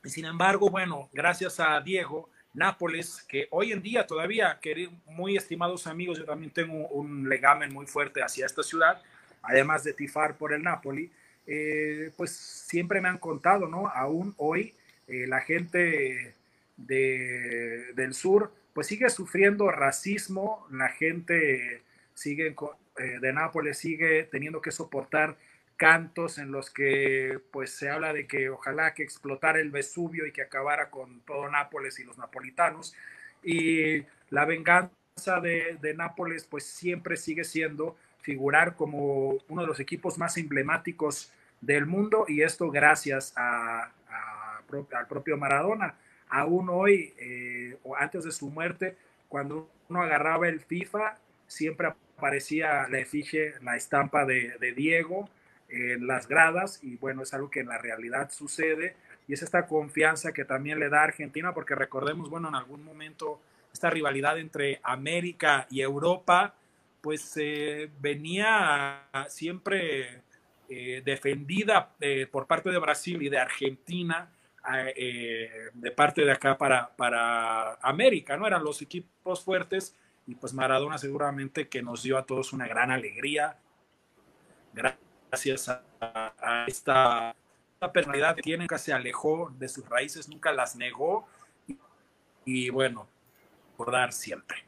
[0.03, 4.59] Y sin embargo, bueno, gracias a Diego, Nápoles, que hoy en día todavía,
[5.07, 9.01] muy estimados amigos, yo también tengo un legamen muy fuerte hacia esta ciudad,
[9.41, 11.11] además de tifar por el Napoli,
[11.47, 13.87] eh, pues siempre me han contado, ¿no?
[13.87, 14.73] Aún hoy
[15.07, 16.35] eh, la gente
[16.77, 21.81] de, del sur pues sigue sufriendo racismo, la gente
[22.13, 22.55] sigue
[22.97, 25.37] eh, de Nápoles sigue teniendo que soportar
[25.83, 30.31] cantos en los que pues se habla de que ojalá que explotara el Vesubio y
[30.31, 32.95] que acabara con todo Nápoles y los napolitanos
[33.43, 39.81] y la venganza de, de Nápoles pues siempre sigue siendo figurar como uno de los
[39.81, 43.91] equipos más emblemáticos del mundo y esto gracias a,
[44.93, 45.95] al propio Maradona.
[46.29, 48.95] Aún hoy, eh, o antes de su muerte,
[49.27, 55.27] cuando uno agarraba el FIFA, siempre aparecía la efigie, la estampa de, de Diego
[55.69, 58.95] en las gradas y bueno, es algo que en la realidad sucede
[59.27, 63.41] y es esta confianza que también le da Argentina porque recordemos, bueno, en algún momento
[63.71, 66.53] esta rivalidad entre América y Europa
[67.01, 70.21] pues eh, venía siempre
[70.69, 74.31] eh, defendida eh, por parte de Brasil y de Argentina
[74.65, 78.47] de parte de acá para, para América, ¿no?
[78.47, 79.93] Eran los equipos fuertes
[80.25, 83.57] y pues Maradona seguramente que nos dio a todos una gran alegría
[85.33, 87.35] gracias a, esta,
[87.91, 91.27] personalidad que tiene, nunca se alejó de sus raíces, nunca las negó
[91.67, 91.75] y,
[92.45, 93.07] y bueno,
[93.71, 94.63] recordar siempre.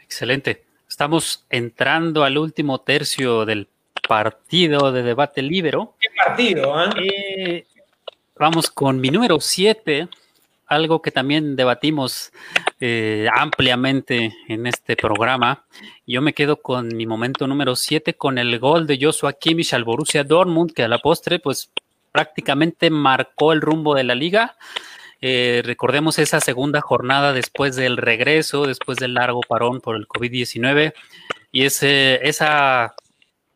[0.00, 0.64] Excelente.
[0.88, 3.68] Estamos entrando al último tercio del
[4.08, 5.96] partido de debate libero.
[5.98, 6.80] ¿Qué partido?
[6.84, 6.90] Eh?
[6.98, 7.66] Eh,
[8.38, 10.08] vamos con mi número 7,
[10.66, 12.32] algo que también debatimos
[12.86, 15.64] eh, ampliamente en este programa.
[16.06, 19.84] Yo me quedo con mi momento número 7 con el gol de Joshua Kimmich al
[19.84, 21.70] Borussia Dortmund, que a la postre pues
[22.12, 24.56] prácticamente marcó el rumbo de la liga.
[25.22, 30.92] Eh, recordemos esa segunda jornada después del regreso, después del largo parón por el COVID-19
[31.52, 32.94] y esa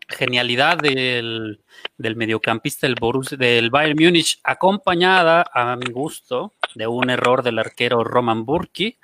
[0.08, 1.60] genialidad del,
[1.98, 7.58] del mediocampista del, Borussia, del Bayern Múnich, acompañada a mi gusto de un error del
[7.58, 8.96] arquero Roman Burki,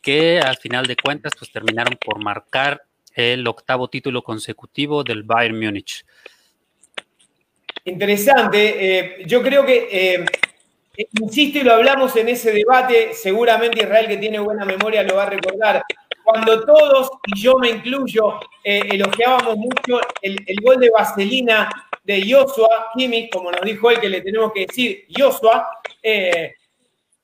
[0.00, 2.82] que al final de cuentas pues terminaron por marcar
[3.14, 6.04] el octavo título consecutivo del Bayern Múnich.
[7.84, 8.98] Interesante.
[8.98, 10.26] Eh, yo creo que eh,
[11.20, 15.24] Insisto y lo hablamos en ese debate, seguramente Israel que tiene buena memoria lo va
[15.24, 15.82] a recordar.
[16.26, 21.70] Cuando todos, y yo me incluyo, eh, elogiábamos mucho el, gol de Vaselina
[22.02, 25.70] de Joshua Kimmich, como nos dijo él que le tenemos que decir Joshua,
[26.02, 26.54] eh,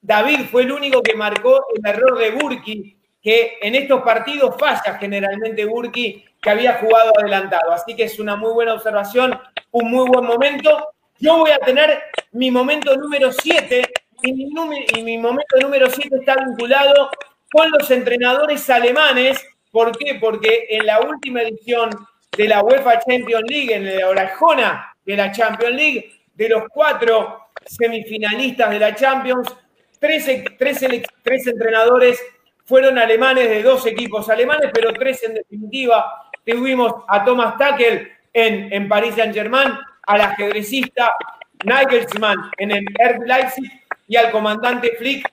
[0.00, 4.96] David fue el único que marcó el error de Burki, que en estos partidos falla
[5.00, 7.72] generalmente Burki, que había jugado adelantado.
[7.72, 9.36] Así que es una muy buena observación,
[9.72, 10.90] un muy buen momento.
[11.18, 13.82] Yo voy a tener mi momento número 7
[14.22, 14.48] y mi,
[14.96, 17.10] y mi momento número 7 está vinculado
[17.52, 19.46] con los entrenadores alemanes.
[19.70, 20.16] ¿Por qué?
[20.20, 21.90] Porque en la última edición
[22.36, 27.48] de la UEFA Champions League, en la orajona de la Champions League, de los cuatro
[27.66, 29.54] semifinalistas de la Champions,
[29.98, 32.20] tres, tres entrenadores
[32.64, 36.30] fueron alemanes de dos equipos alemanes, pero tres en definitiva.
[36.44, 39.72] Tuvimos a Thomas Tuchel en, en Paris Saint-Germain,
[40.06, 41.14] al ajedrecista
[41.64, 43.70] Nagelsmann en el Herb Leipzig
[44.08, 45.30] y al comandante Flick,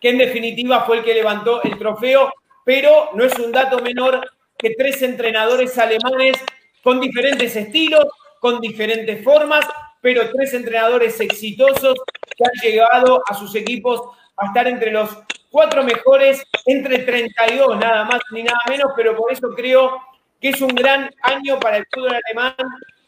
[0.00, 2.32] que en definitiva fue el que levantó el trofeo,
[2.64, 6.38] pero no es un dato menor que tres entrenadores alemanes
[6.82, 8.06] con diferentes estilos,
[8.40, 9.66] con diferentes formas,
[10.00, 11.94] pero tres entrenadores exitosos
[12.36, 14.00] que han llegado a sus equipos
[14.36, 15.10] a estar entre los
[15.50, 20.00] cuatro mejores, entre 32, nada más ni nada menos, pero por eso creo
[20.40, 22.54] que es un gran año para el fútbol alemán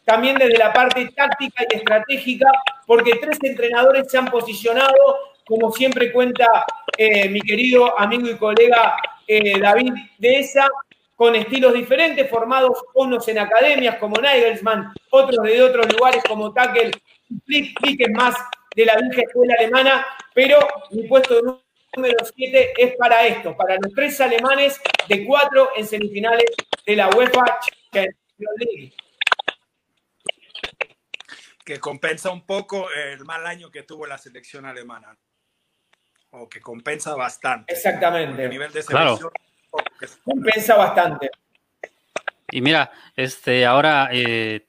[0.05, 2.50] también desde la parte táctica y estratégica,
[2.87, 6.64] porque tres entrenadores se han posicionado, como siempre cuenta
[6.96, 10.68] eh, mi querido amigo y colega eh, David Deza,
[11.16, 16.90] con estilos diferentes, formados unos en academias como Nagelsmann, otros de otros lugares como Tackle,
[17.46, 18.35] Flick, Flick es más
[18.74, 20.59] de la vieja escuela alemana, pero
[20.90, 21.62] mi puesto
[21.94, 26.50] número 7 es para esto, para los tres alemanes de cuatro en semifinales
[26.87, 27.61] de la UEFA
[27.92, 28.16] Champions
[28.59, 28.92] League
[31.64, 35.16] que compensa un poco el mal año que tuvo la selección alemana.
[36.33, 37.73] O que compensa bastante.
[37.73, 38.45] Exactamente.
[38.45, 39.31] A nivel de selección.
[40.25, 41.31] Compensa bastante.
[42.51, 44.66] Y mira, este, ahora eh,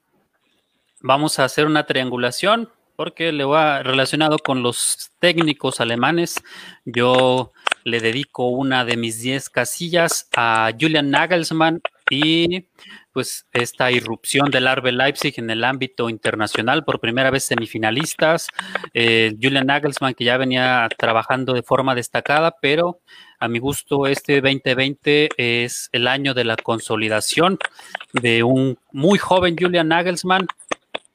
[1.00, 6.42] vamos a hacer una triangulación porque le va relacionado con los técnicos alemanes.
[6.84, 7.52] Yo
[7.84, 12.66] le dedico una de mis 10 casillas a Julian Nagelsmann y
[13.12, 18.48] pues esta irrupción del Arbe Leipzig en el ámbito internacional, por primera vez semifinalistas,
[18.92, 23.00] eh, Julian Nagelsmann que ya venía trabajando de forma destacada, pero
[23.38, 27.58] a mi gusto este 2020 es el año de la consolidación
[28.12, 30.46] de un muy joven Julian Nagelsmann,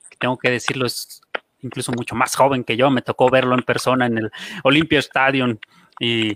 [0.10, 1.21] que tengo que decirlo es
[1.62, 4.32] incluso mucho más joven que yo, me tocó verlo en persona en el
[4.63, 5.58] Olympia Stadium
[6.00, 6.36] y,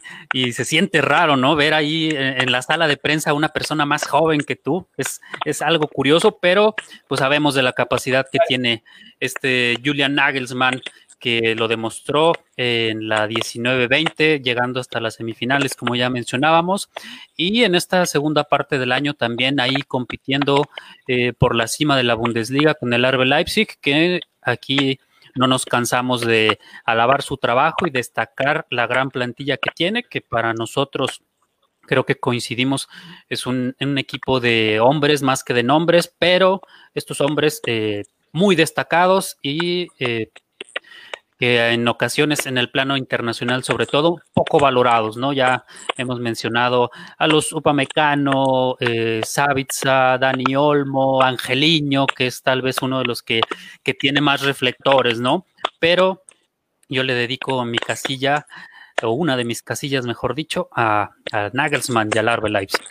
[0.52, 1.56] se siente raro, ¿no?
[1.56, 4.88] Ver ahí en, la sala de prensa a una persona más joven que tú.
[4.98, 6.76] Es, es algo curioso, pero
[7.08, 8.84] pues sabemos de la capacidad que tiene
[9.20, 10.82] este Julian Nagelsmann,
[11.24, 16.90] que lo demostró en la 19-20, llegando hasta las semifinales, como ya mencionábamos,
[17.38, 20.68] y en esta segunda parte del año también ahí compitiendo
[21.08, 25.00] eh, por la cima de la Bundesliga con el Arbe Leipzig, que aquí
[25.36, 30.22] no nos cansamos de alabar su trabajo y destacar la gran plantilla que tiene, que
[30.22, 31.24] para nosotros
[31.82, 32.88] creo que coincidimos,
[33.30, 36.62] es un, equipo de hombres más que de nombres, pero
[36.94, 40.32] estos hombres eh, muy destacados y eh,
[41.40, 45.34] que en ocasiones en el plano internacional, sobre todo, poco valorados, ¿no?
[45.34, 45.66] Ya
[45.98, 53.00] hemos mencionado a los Upamecano, eh, Savitza, Dani Olmo, Angeliño, que es tal vez uno
[53.00, 53.42] de los que,
[53.84, 55.46] que tiene más reflectores, ¿no?
[55.80, 56.24] Pero
[56.90, 58.46] yo le dedico mi casilla,
[59.02, 62.86] o una de mis casillas, mejor dicho, a, a Nagelsmann y al Arbe Leipzig.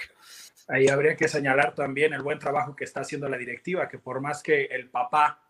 [0.69, 4.21] Ahí habría que señalar también el buen trabajo que está haciendo la directiva, que por
[4.21, 5.42] más que el papá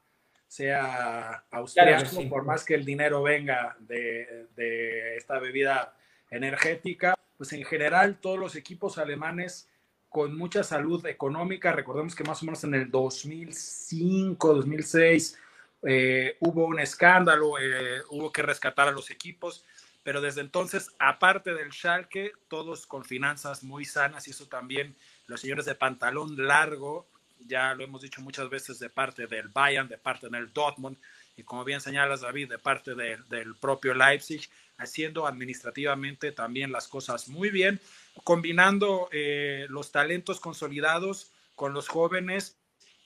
[0.53, 5.97] sea austriaco, por más que el dinero venga de, de, esta bebida
[6.31, 9.71] energética, pues en general todos los equipos alemanes
[10.11, 15.39] con mucha salud económica, recordemos que más o menos en el 2005, 2006
[15.85, 19.65] eh, hubo un escándalo, eh, hubo que rescatar a los equipos,
[20.03, 24.97] pero desde entonces, aparte del Schalke, todos con finanzas muy sanas y eso también
[25.29, 27.07] los señores de pantalón largo,
[27.47, 30.97] ya lo hemos dicho muchas veces de parte del Bayern, de parte del Dortmund
[31.37, 37.29] y como bien señalas David, de parte del propio Leipzig, haciendo administrativamente también las cosas
[37.29, 37.81] muy bien,
[38.25, 42.57] combinando eh, los talentos consolidados con los jóvenes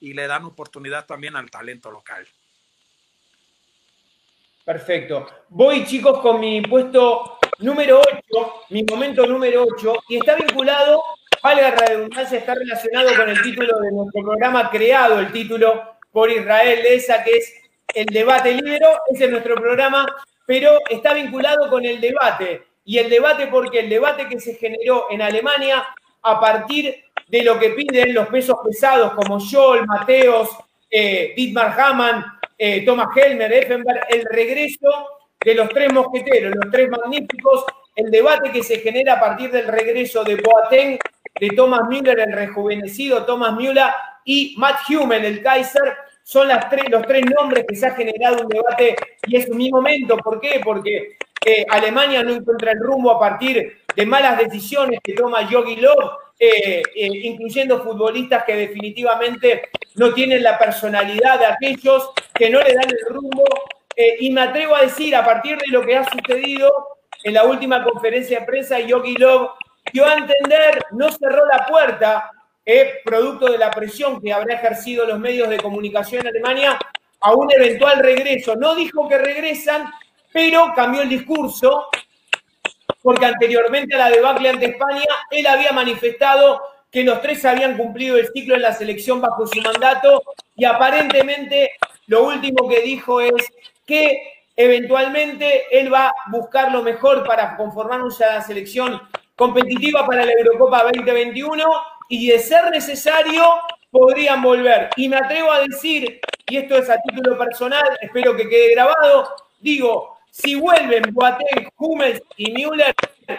[0.01, 2.27] y le dan oportunidad también al talento local.
[4.65, 5.27] Perfecto.
[5.49, 11.01] Voy, chicos, con mi puesto número 8, mi momento número 8, y está vinculado,
[11.43, 16.31] valga la redundancia, está relacionado con el título de nuestro programa, creado el título por
[16.31, 17.55] Israel esa que es
[17.95, 18.89] El debate libero.
[19.13, 20.07] Ese es nuestro programa,
[20.47, 22.67] pero está vinculado con el debate.
[22.85, 25.85] Y el debate porque el debate que se generó en Alemania
[26.23, 30.51] a partir de lo que piden los pesos pesados como Scholl, Mateos,
[30.91, 32.25] eh, Dietmar Hamann,
[32.57, 35.09] eh, Thomas Helmer, Effenberg, el regreso
[35.45, 37.65] de los tres mosqueteros, los tres magníficos,
[37.95, 40.99] el debate que se genera a partir del regreso de Boateng,
[41.41, 43.91] de Thomas Müller, el rejuvenecido Thomas Müller,
[44.25, 48.97] y Matt Humen, el Kaiser, son los tres nombres que se ha generado un debate
[49.27, 50.17] y es mi momento.
[50.17, 50.61] ¿Por qué?
[50.63, 51.17] Porque
[51.47, 56.11] eh, Alemania no encuentra el rumbo a partir de malas decisiones que toma Yogi Love,
[56.41, 62.91] eh, incluyendo futbolistas que definitivamente no tienen la personalidad de aquellos que no le dan
[62.91, 63.45] el rumbo.
[63.95, 66.73] Eh, y me atrevo a decir, a partir de lo que ha sucedido
[67.23, 69.51] en la última conferencia de prensa, Yogi Love
[69.93, 72.31] dio a entender, no cerró la puerta,
[72.65, 76.79] eh, producto de la presión que habrá ejercido los medios de comunicación en Alemania,
[77.21, 78.57] a un eventual regreso.
[78.57, 79.91] No dijo que regresan,
[80.33, 81.89] pero cambió el discurso,
[83.03, 86.61] porque anteriormente a la debacle ante España, él había manifestado
[86.91, 90.23] que los tres habían cumplido el ciclo en la selección bajo su mandato
[90.57, 91.73] y aparentemente
[92.07, 93.53] lo último que dijo es
[93.85, 99.01] que eventualmente él va a buscar lo mejor para conformar una selección
[99.37, 101.65] competitiva para la Eurocopa 2021
[102.09, 103.45] y de ser necesario
[103.91, 104.91] podrían volver.
[104.97, 109.29] Y me atrevo a decir, y esto es a título personal, espero que quede grabado,
[109.61, 112.95] digo, si vuelven Boateng, Hummels y Müller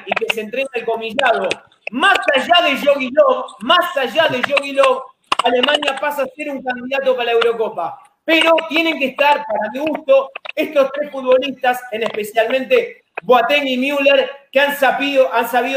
[0.06, 1.50] y que se entrena el comillado
[1.92, 5.04] más allá de Yogi Love, más allá de Yogi Love,
[5.44, 8.02] Alemania pasa a ser un candidato para la Eurocopa.
[8.26, 14.32] Pero tienen que estar, para mi gusto, estos tres futbolistas, en especialmente Boateng y Müller,
[14.54, 15.30] que han sabido,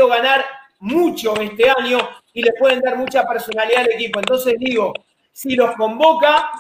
[0.07, 0.45] ganar
[0.79, 1.99] mucho este año
[2.33, 4.21] y le pueden dar mucha personalidad al equipo.
[4.21, 4.93] Entonces digo,
[5.33, 6.53] si los convoca,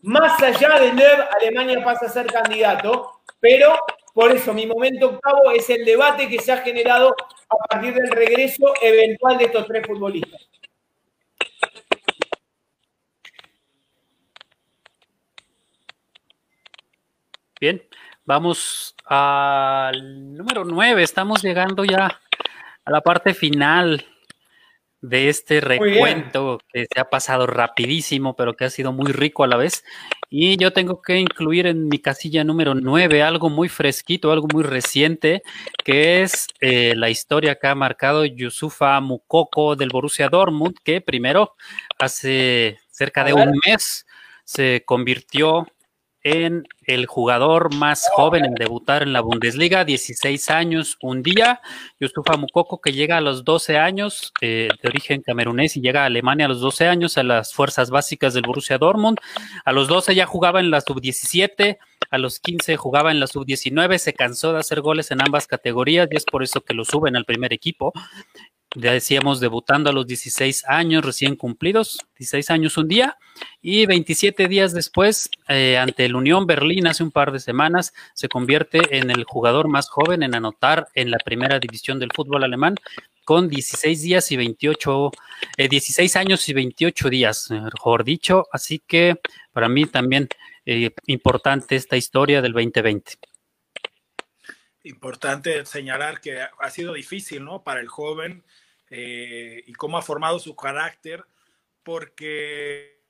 [0.00, 3.78] más allá de Lev, Alemania pasa a ser candidato, pero
[4.14, 7.14] por eso mi momento octavo es el debate que se ha generado
[7.50, 10.48] a partir del regreso eventual de estos tres futbolistas.
[17.60, 17.82] Bien,
[18.26, 21.02] vamos al número nueve.
[21.02, 22.20] Estamos llegando ya
[22.84, 24.04] a la parte final
[25.00, 29.46] de este recuento que se ha pasado rapidísimo, pero que ha sido muy rico a
[29.46, 29.84] la vez.
[30.28, 34.64] Y yo tengo que incluir en mi casilla número 9 algo muy fresquito, algo muy
[34.64, 35.42] reciente,
[35.84, 41.54] que es eh, la historia que ha marcado Yusufa Mukoko del Borussia Dortmund, que primero,
[42.00, 44.06] hace cerca de un mes,
[44.44, 45.66] se convirtió
[46.26, 51.60] en el jugador más joven en debutar en la Bundesliga, 16 años un día.
[52.00, 56.06] Yusufa Mukoko, que llega a los 12 años, eh, de origen camerunés, y llega a
[56.06, 59.18] Alemania a los 12 años a las fuerzas básicas del Borussia Dortmund.
[59.64, 61.78] A los 12 ya jugaba en la sub-17,
[62.10, 66.08] a los 15 jugaba en la sub-19, se cansó de hacer goles en ambas categorías
[66.10, 67.92] y es por eso que lo suben al primer equipo
[68.76, 73.16] ya decíamos, debutando a los 16 años recién cumplidos, 16 años un día,
[73.62, 78.28] y 27 días después, eh, ante el Unión Berlín, hace un par de semanas, se
[78.28, 82.74] convierte en el jugador más joven en anotar en la primera división del fútbol alemán,
[83.24, 85.10] con 16 días y 28,
[85.56, 88.46] 16 eh, años y 28 días, mejor dicho.
[88.52, 89.18] Así que
[89.52, 90.28] para mí también
[90.66, 93.12] eh, importante esta historia del 2020
[94.86, 97.64] importante señalar que ha sido difícil, ¿no?
[97.64, 98.44] Para el joven
[98.90, 101.24] eh, y cómo ha formado su carácter,
[101.82, 103.02] porque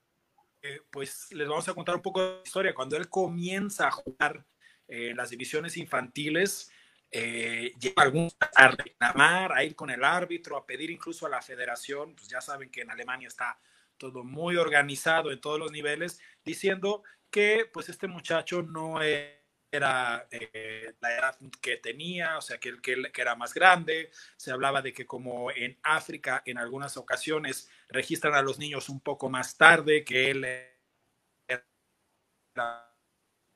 [0.62, 2.74] eh, pues les vamos a contar un poco de historia.
[2.74, 4.44] Cuando él comienza a jugar
[4.88, 6.70] en las divisiones infantiles,
[7.10, 11.40] eh, llega algunos a reclamar, a ir con el árbitro, a pedir incluso a la
[11.40, 13.58] federación, pues ya saben que en Alemania está
[13.96, 20.65] todo muy organizado en todos los niveles, diciendo que pues este muchacho no era eh,
[21.12, 24.10] edad que tenía, o sea, que, que, que, era más grande.
[24.36, 29.00] Se hablaba de que como en África en algunas ocasiones registran a los niños un
[29.00, 31.66] poco más tarde, que él era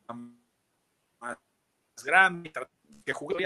[0.09, 1.39] más
[2.05, 2.53] grande,
[3.05, 3.37] que jugó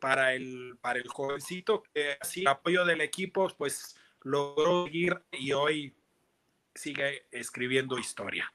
[0.00, 1.82] para el, para el jovencito,
[2.20, 5.96] así el apoyo del equipo, pues logró ir y hoy
[6.74, 8.52] sigue escribiendo historia.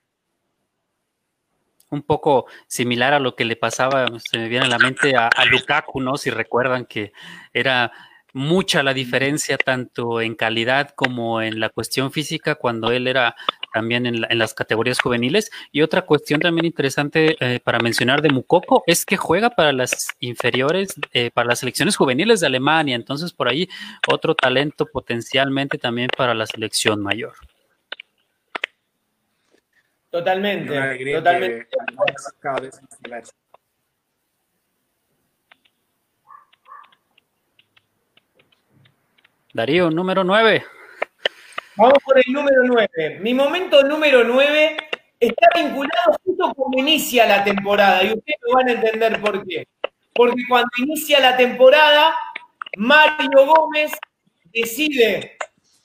[1.91, 5.29] Un poco similar a lo que le pasaba, se me viene a la mente a,
[5.45, 6.17] Lukaku, ¿no?
[6.17, 7.11] Si recuerdan que
[7.53, 7.91] era
[8.33, 13.35] mucha la diferencia tanto en calidad como en la cuestión física cuando él era
[13.73, 15.51] también en, las categorías juveniles.
[15.71, 20.09] Y otra cuestión también interesante eh, para mencionar de Mukoko es que juega para las
[20.19, 22.95] inferiores, eh, para las selecciones juveniles de Alemania.
[22.95, 23.69] Entonces, por ahí
[24.07, 27.33] otro talento potencialmente también para la selección mayor.
[30.09, 31.67] Totalmente, totalmente.
[39.53, 40.65] Darío, número 9.
[41.75, 43.19] Vamos por el número 9.
[43.21, 44.77] Mi momento número 9
[45.19, 49.67] está vinculado justo como inicia la temporada y ustedes lo van a entender por qué.
[50.13, 52.15] Porque cuando inicia la temporada,
[52.77, 53.91] Mario Gómez
[54.45, 55.37] decide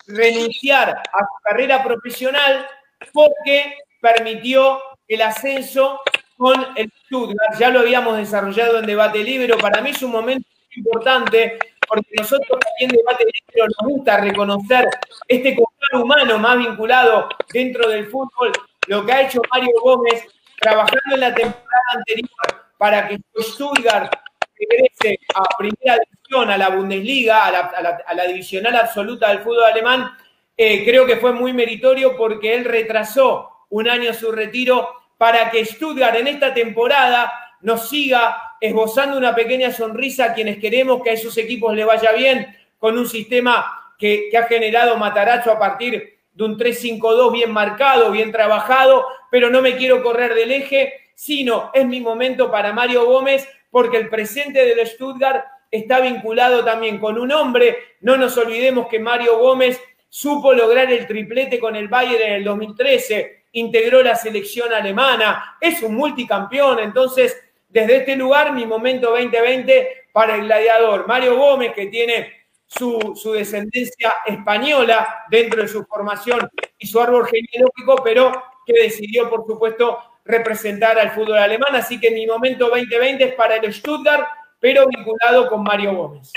[0.06, 2.66] renunciar a su carrera profesional
[3.12, 5.98] porque permitió el ascenso
[6.36, 7.58] con el Stuttgart.
[7.58, 9.56] Ya lo habíamos desarrollado en debate libre.
[9.56, 10.46] Para mí es un momento
[10.76, 14.88] importante porque nosotros aquí en Debate Libre nos gusta reconocer
[15.28, 18.52] este control humano más vinculado dentro del fútbol,
[18.88, 20.26] lo que ha hecho Mario Gómez
[20.60, 22.28] trabajando en la temporada anterior
[22.76, 24.12] para que Stuttgart
[24.58, 30.10] regrese a primera división, a la Bundesliga, a la, divisional absoluta del fútbol alemán,
[30.56, 35.64] eh, creo que fue muy meritorio porque él retrasó un año su retiro para que
[35.64, 41.14] Stuttgart en esta temporada nos siga esbozando una pequeña sonrisa a quienes queremos que a
[41.14, 46.44] esos equipos le vaya bien con un sistema que, ha generado Mataracho a partir de
[46.44, 51.84] un 3-5-2 bien marcado, bien trabajado, pero no me quiero correr del eje, sino es
[51.84, 57.32] mi momento para Mario Gómez porque el presente del Stuttgart está vinculado también con un
[57.32, 57.76] hombre.
[58.02, 62.44] No nos olvidemos que Mario Gómez supo lograr el triplete con el Bayern en el
[62.44, 67.36] 2013, integró la selección alemana, es un multicampeón, entonces
[67.74, 74.14] desde este lugar, mi momento 2020 para el gladiador Mario Gómez, que tiene su, descendencia
[74.24, 76.48] española dentro de su formación
[76.78, 81.74] y su árbol genealógico, pero que decidió, por supuesto, representar al fútbol alemán.
[81.74, 84.28] Así que mi momento 2020 es para el Stuttgart,
[84.60, 86.32] pero vinculado con Mario Gómez.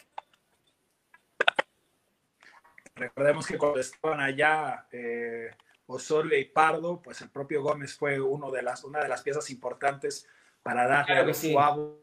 [2.96, 5.52] Recordemos que cuando estaban allá eh,
[5.88, 9.50] Osorio y Pardo, pues el propio Gómez fue uno de las, una de las piezas
[9.50, 10.28] importantes
[10.62, 12.02] para darle claro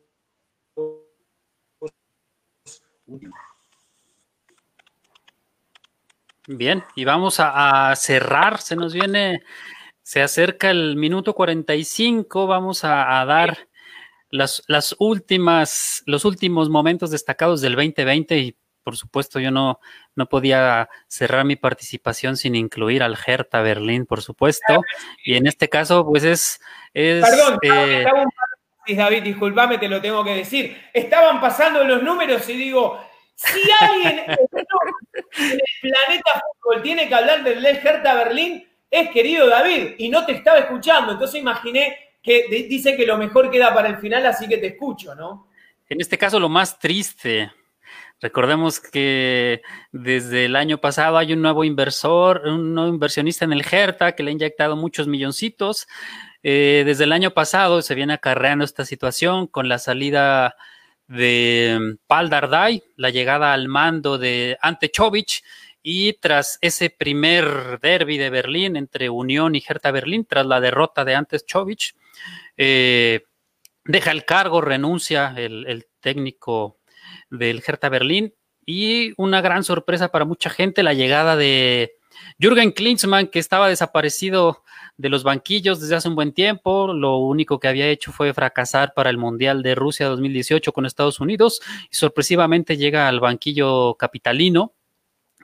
[6.47, 9.43] Bien, y vamos a, cerrar, se nos viene,
[10.03, 13.69] se acerca el minuto 45, vamos a, a dar
[14.31, 19.81] las, las, últimas, los últimos momentos destacados del 2020 y por supuesto yo no,
[20.15, 24.83] no podía cerrar mi participación sin incluir al Hertha Berlín, por supuesto,
[25.25, 26.61] y en este caso pues es...
[26.93, 28.05] es Perdón, eh,
[28.95, 30.77] David, disculpame, te lo tengo que decir.
[30.93, 33.01] Estaban pasando los números y digo,
[33.35, 39.95] si alguien en el planeta fútbol tiene que hablar del Hertha Berlín, es querido David,
[39.99, 41.13] y no te estaba escuchando.
[41.13, 45.15] Entonces imaginé que dice que lo mejor queda para el final, así que te escucho,
[45.15, 45.49] ¿no?
[45.89, 47.53] En este caso, lo más triste.
[48.25, 49.61] Recordemos que
[49.93, 54.23] desde el año pasado hay un nuevo inversor, un nuevo inversionista en el Hertha que
[54.23, 55.87] le ha inyectado muchos milloncitos.
[56.43, 60.57] Eh, desde el año pasado se viene acarreando esta situación con la salida
[61.07, 65.45] de mm, Pal Dardai, la llegada al mando de Ante Chovich
[65.83, 71.05] y tras ese primer derby de Berlín entre Unión y Hertha Berlín, tras la derrota
[71.05, 71.95] de Ante Chovich,
[72.57, 73.27] eh,
[73.85, 76.79] deja el cargo, renuncia el técnico
[77.31, 78.35] del Hertha Berlín.
[78.67, 81.97] Y una gran sorpresa para mucha gente, la llegada de
[82.39, 84.63] Jürgen Klinsmann, que estaba desaparecido
[84.97, 88.95] de los banquillos desde hace un buen tiempo, lo único que había hecho fue fracasar
[88.95, 91.61] para el Mundial de Rusia 2018 con Estados Unidos
[91.91, 94.73] y sorpresivamente llega al banquillo capitalino,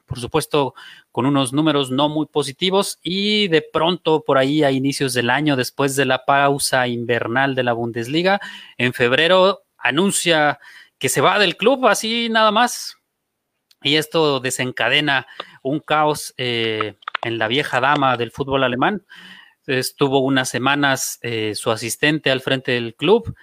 [0.06, 0.74] por supuesto
[1.12, 2.98] con unos números no muy positivos.
[3.02, 7.64] Y de pronto por ahí a inicios del año, después de la pausa invernal de
[7.64, 8.40] la Bundesliga,
[8.78, 10.58] en febrero anuncia
[11.00, 12.98] que se va del club así nada más,
[13.82, 15.26] y esto desencadena
[15.62, 19.04] un caos eh, en la vieja dama del fútbol alemán.
[19.66, 23.34] Estuvo unas semanas eh, su asistente al frente del club,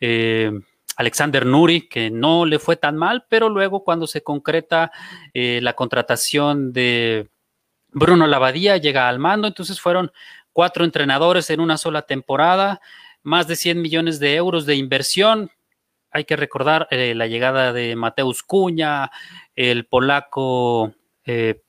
[0.00, 0.50] eh,
[0.96, 4.90] Alexander Nuri, que no le fue tan mal, pero luego cuando se concreta
[5.34, 7.28] la contratación de
[7.88, 10.10] Bruno Lavadía, llega al mando, entonces fueron
[10.54, 12.80] cuatro entrenadores en una sola temporada,
[13.22, 15.50] más de 100 millones de euros de inversión,
[16.16, 19.10] hay que recordar eh, la llegada de Mateusz Cuña,
[19.54, 20.94] el polaco
[21.24, 21.60] eh,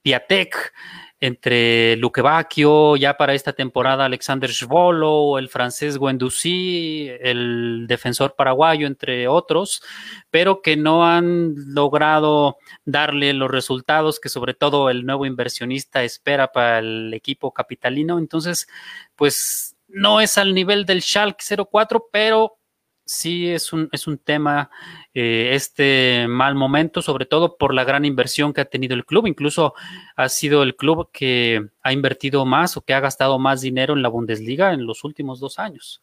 [0.00, 0.72] Piatek,
[1.20, 8.86] entre Luque Bacchio, ya para esta temporada Alexander Svolo, el francés Guendouzi, el defensor paraguayo,
[8.86, 9.82] entre otros,
[10.30, 16.50] pero que no han logrado darle los resultados que sobre todo el nuevo inversionista espera
[16.50, 18.18] para el equipo capitalino.
[18.18, 18.66] Entonces,
[19.14, 22.58] pues no es al nivel del Schalke 04, pero
[23.04, 24.70] sí es un, es un tema
[25.14, 29.26] eh, este mal momento, sobre todo por la gran inversión que ha tenido el club.
[29.26, 29.74] Incluso
[30.16, 34.02] ha sido el club que ha invertido más o que ha gastado más dinero en
[34.02, 36.02] la Bundesliga en los últimos dos años.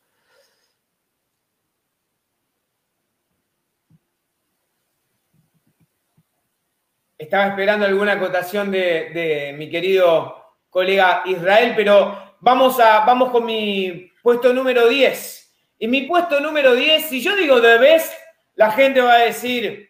[7.18, 10.36] Estaba esperando alguna acotación de, de mi querido
[10.70, 15.39] colega Israel, pero vamos, a, vamos con mi puesto número 10.
[15.80, 18.14] Y mi puesto número 10, si yo digo de Best,
[18.56, 19.90] la gente va a decir,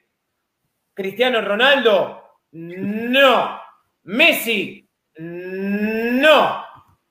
[0.94, 3.60] Cristiano Ronaldo, no.
[4.04, 4.88] Messi,
[5.18, 6.66] no.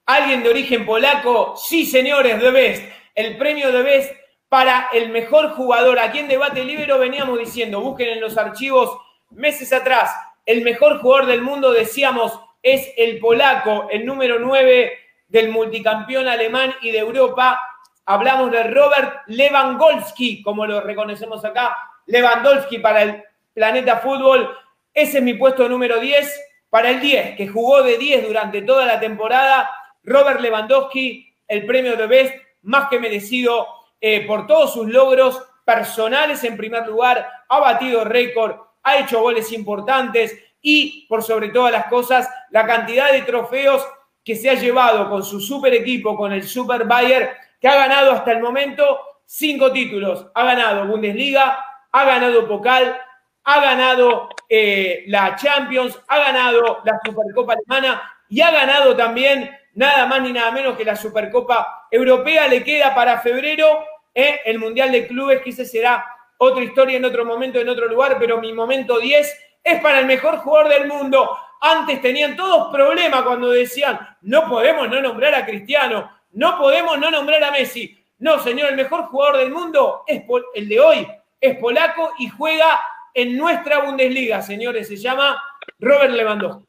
[0.06, 2.84] Alguien de origen polaco, sí señores, de Best.
[3.14, 4.12] El premio de Best
[4.48, 5.98] para el mejor jugador.
[5.98, 8.96] Aquí en Debate Libre veníamos diciendo, busquen en los archivos
[9.30, 10.10] meses atrás,
[10.46, 14.92] el mejor jugador del mundo, decíamos, es el polaco, el número 9
[15.28, 17.60] del multicampeón alemán y de Europa,
[18.08, 24.56] hablamos de Robert Lewandowski, como lo reconocemos acá, Lewandowski para el Planeta Fútbol.
[24.94, 26.44] Ese es mi puesto número 10.
[26.70, 29.70] Para el 10, que jugó de 10 durante toda la temporada,
[30.04, 33.66] Robert Lewandowski, el premio de Best, más que merecido
[34.00, 39.52] eh, por todos sus logros personales en primer lugar, ha batido récord, ha hecho goles
[39.52, 43.86] importantes y, por sobre todas las cosas, la cantidad de trofeos
[44.24, 48.12] que se ha llevado con su super equipo, con el Super Bayer, que ha ganado
[48.12, 50.26] hasta el momento cinco títulos.
[50.34, 52.96] Ha ganado Bundesliga, ha ganado Pokal,
[53.44, 60.06] ha ganado eh, la Champions, ha ganado la Supercopa Alemana y ha ganado también nada
[60.06, 62.48] más ni nada menos que la Supercopa Europea.
[62.48, 63.84] Le queda para febrero
[64.14, 66.04] eh, el Mundial de Clubes, que ese será
[66.38, 70.06] otra historia en otro momento, en otro lugar, pero mi momento 10 es para el
[70.06, 71.36] mejor jugador del mundo.
[71.60, 77.10] Antes tenían todos problemas cuando decían, no podemos no nombrar a Cristiano, no podemos no
[77.10, 77.96] nombrar a Messi.
[78.18, 80.22] No, señor, el mejor jugador del mundo es
[80.54, 81.06] el de hoy,
[81.40, 82.80] es polaco y juega
[83.14, 84.88] en nuestra Bundesliga, señores.
[84.88, 85.42] Se llama
[85.78, 86.64] Robert Lewandowski.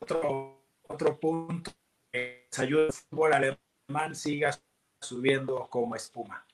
[0.00, 1.70] Otro, otro punto
[2.10, 4.58] que ayuda al fútbol alemán siga
[5.00, 6.44] subiendo como espuma.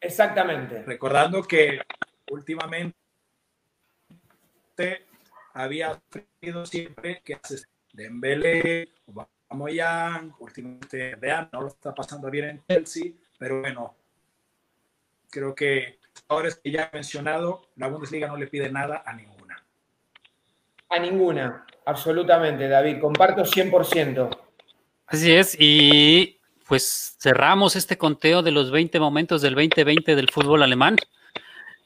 [0.00, 0.82] Exactamente.
[0.82, 1.80] Recordando que
[2.30, 2.94] últimamente
[5.54, 7.34] había sufrido siempre que
[7.92, 8.88] Dembélé,
[9.48, 13.94] Amoyang, últimamente Dean no lo está pasando bien en Chelsea, pero bueno,
[15.30, 19.12] creo que ahora es que ya he mencionado, la Bundesliga no le pide nada a
[19.12, 19.62] ninguna.
[20.88, 24.38] A ninguna, absolutamente, David, comparto 100%.
[25.06, 30.62] Así es, y pues cerramos este conteo de los 20 momentos del 2020 del fútbol
[30.62, 30.96] alemán.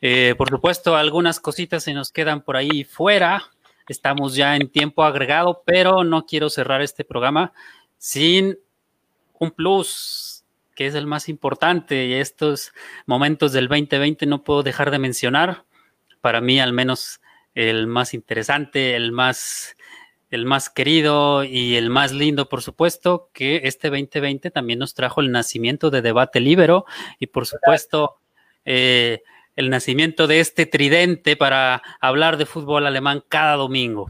[0.00, 3.50] Eh, por supuesto, algunas cositas se nos quedan por ahí fuera,
[3.89, 7.53] Estamos ya en tiempo agregado, pero no quiero cerrar este programa
[7.99, 8.59] sin
[9.39, 12.72] un plus que es el más importante y estos
[13.07, 15.64] momentos del 2020 no puedo dejar de mencionar.
[16.20, 17.20] Para mí al menos
[17.55, 19.76] el más interesante, el más
[20.30, 25.20] el más querido y el más lindo, por supuesto, que este 2020 también nos trajo
[25.20, 26.84] el nacimiento de Debate Libero
[27.18, 28.16] y por supuesto
[28.64, 29.22] eh,
[29.57, 34.09] el nacimiento de este tridente para hablar de fútbol alemán cada domingo.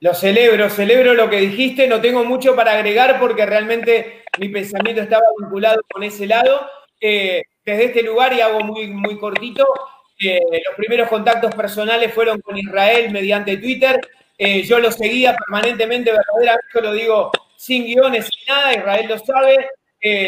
[0.00, 5.00] Lo celebro, celebro lo que dijiste, no tengo mucho para agregar porque realmente mi pensamiento
[5.00, 6.66] estaba vinculado con ese lado.
[7.00, 9.64] Eh, desde este lugar, y hago muy, muy cortito,
[10.18, 14.00] eh, los primeros contactos personales fueron con Israel mediante Twitter.
[14.36, 19.68] Eh, yo lo seguía permanentemente, verdaderamente lo digo sin guiones, sin nada, Israel lo sabe.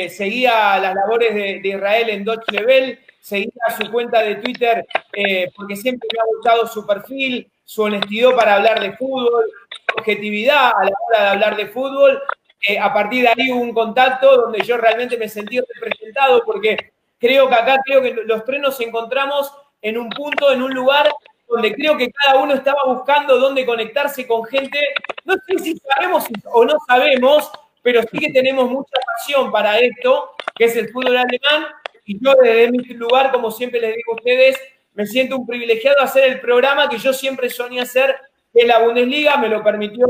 [0.09, 3.51] seguía las labores de, de Israel en Dodge Level, seguía
[3.81, 8.57] su cuenta de Twitter eh, porque siempre me ha gustado su perfil, su honestidad para
[8.57, 9.51] hablar de fútbol,
[9.97, 12.23] objetividad a la hora de hablar de fútbol.
[12.69, 16.93] Eh, a partir de ahí hubo un contacto donde yo realmente me sentí representado porque
[17.19, 19.51] creo que acá creo que los tres nos encontramos
[19.81, 21.11] en un punto, en un lugar
[21.49, 24.79] donde creo que cada uno estaba buscando dónde conectarse con gente.
[25.25, 27.51] No sé si sabemos o no sabemos,
[27.81, 31.69] pero sí que tenemos mucha pasión para esto, que es el fútbol alemán,
[32.05, 34.59] y yo desde mi lugar, como siempre les digo a ustedes,
[34.95, 38.15] me siento un privilegiado a hacer el programa que yo siempre soñé hacer
[38.53, 40.07] en la Bundesliga, me lo permitió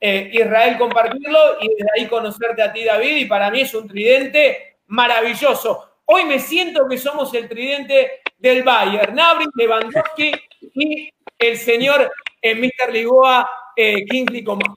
[0.00, 3.86] eh, Israel compartirlo y desde ahí conocerte a ti, David, y para mí es un
[3.86, 5.96] tridente maravilloso.
[6.06, 10.32] Hoy me siento que somos el tridente del Bayern, Nabri, Lewandowski
[10.74, 12.92] y el señor eh, Mr.
[12.92, 14.74] Ligoa, eh, Kingsley Coman.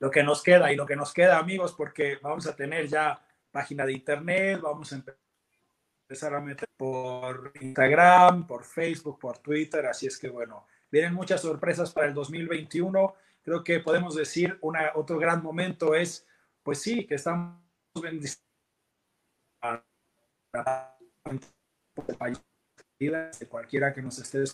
[0.00, 3.21] Lo que nos queda y lo que nos queda, amigos, porque vamos a tener ya
[3.52, 5.04] página de internet, vamos a
[6.08, 11.42] empezar a meter por Instagram, por Facebook, por Twitter, así es que bueno, vienen muchas
[11.42, 13.14] sorpresas para el 2021.
[13.42, 16.26] Creo que podemos decir una, otro gran momento es,
[16.62, 17.60] pues sí, que estamos
[18.00, 18.42] bendiciendo
[22.98, 24.44] de cualquiera que nos esté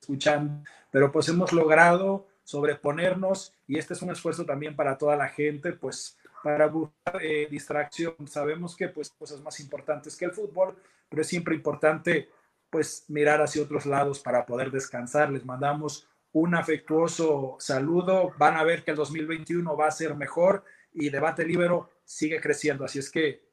[0.00, 5.28] escuchando, pero pues hemos logrado sobreponernos y este es un esfuerzo también para toda la
[5.28, 8.14] gente, pues para buscar eh, distracción.
[8.26, 10.76] Sabemos que pues cosas más importantes que el fútbol,
[11.08, 12.30] pero es siempre importante
[12.70, 15.30] pues mirar hacia otros lados para poder descansar.
[15.30, 18.32] Les mandamos un afectuoso saludo.
[18.38, 20.64] Van a ver que el 2021 va a ser mejor
[20.94, 22.84] y Debate Libero sigue creciendo.
[22.84, 23.44] Así es que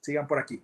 [0.00, 0.62] sigan por aquí.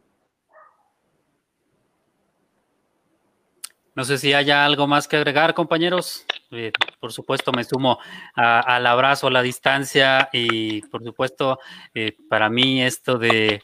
[3.95, 6.27] No sé si haya algo más que agregar, compañeros.
[6.51, 7.99] Eh, por supuesto, me sumo
[8.35, 11.59] al abrazo a la distancia y, por supuesto,
[11.95, 13.61] eh, para mí esto de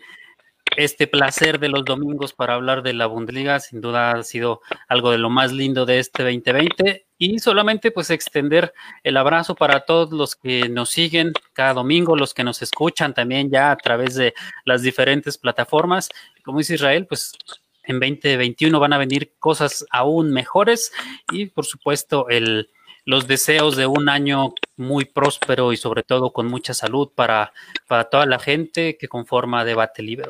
[0.76, 5.10] este placer de los domingos para hablar de la Bundesliga, sin duda ha sido algo
[5.10, 8.72] de lo más lindo de este 2020 y solamente pues extender
[9.02, 13.50] el abrazo para todos los que nos siguen cada domingo, los que nos escuchan también
[13.50, 16.08] ya a través de las diferentes plataformas.
[16.42, 17.32] Como dice Israel, pues
[17.84, 20.92] en 2021 van a venir cosas aún mejores
[21.30, 22.70] y por supuesto el,
[23.04, 27.52] los deseos de un año muy próspero y sobre todo con mucha salud para,
[27.88, 30.28] para toda la gente que conforma Debate Libre.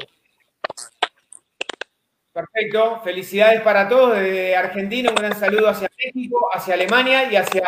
[2.32, 7.62] Perfecto, felicidades para todos desde Argentina, un gran saludo hacia México, hacia Alemania y hacia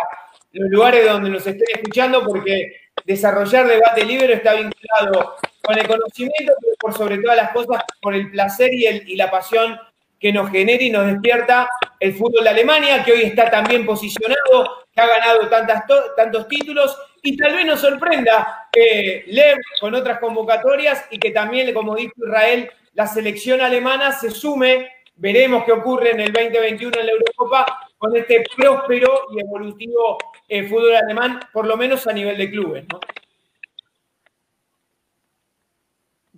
[0.53, 6.53] los lugares donde nos estén escuchando porque desarrollar debate libre está vinculado con el conocimiento,
[6.61, 9.79] pero por sobre todas las cosas, por el placer y, el, y la pasión
[10.21, 11.69] que nos genera y nos despierta
[12.01, 15.85] el fútbol de Alemania, que hoy está tan bien posicionado, que ha ganado tantas
[16.17, 21.73] tantos títulos y tal vez nos sorprenda que Lev con otras convocatorias y que también,
[21.75, 24.89] como dijo Israel, la selección alemana se sume.
[25.17, 27.67] Veremos qué ocurre en el 2021 en la Eurocopa
[28.05, 32.85] con este próspero y evolutivo eh, fútbol alemán, por lo menos a nivel de clubes.
[32.93, 33.01] ¿no?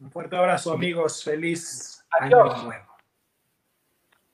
[0.01, 1.25] Un fuerte abrazo, amigos.
[1.25, 2.87] Feliz año nuevo.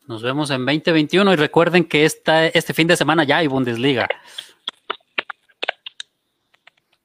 [0.06, 4.06] Nos vemos en 2021 y recuerden que esta, este fin de semana ya hay Bundesliga.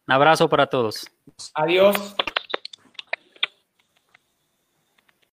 [0.07, 1.09] Un abrazo para todos.
[1.53, 2.15] Adiós.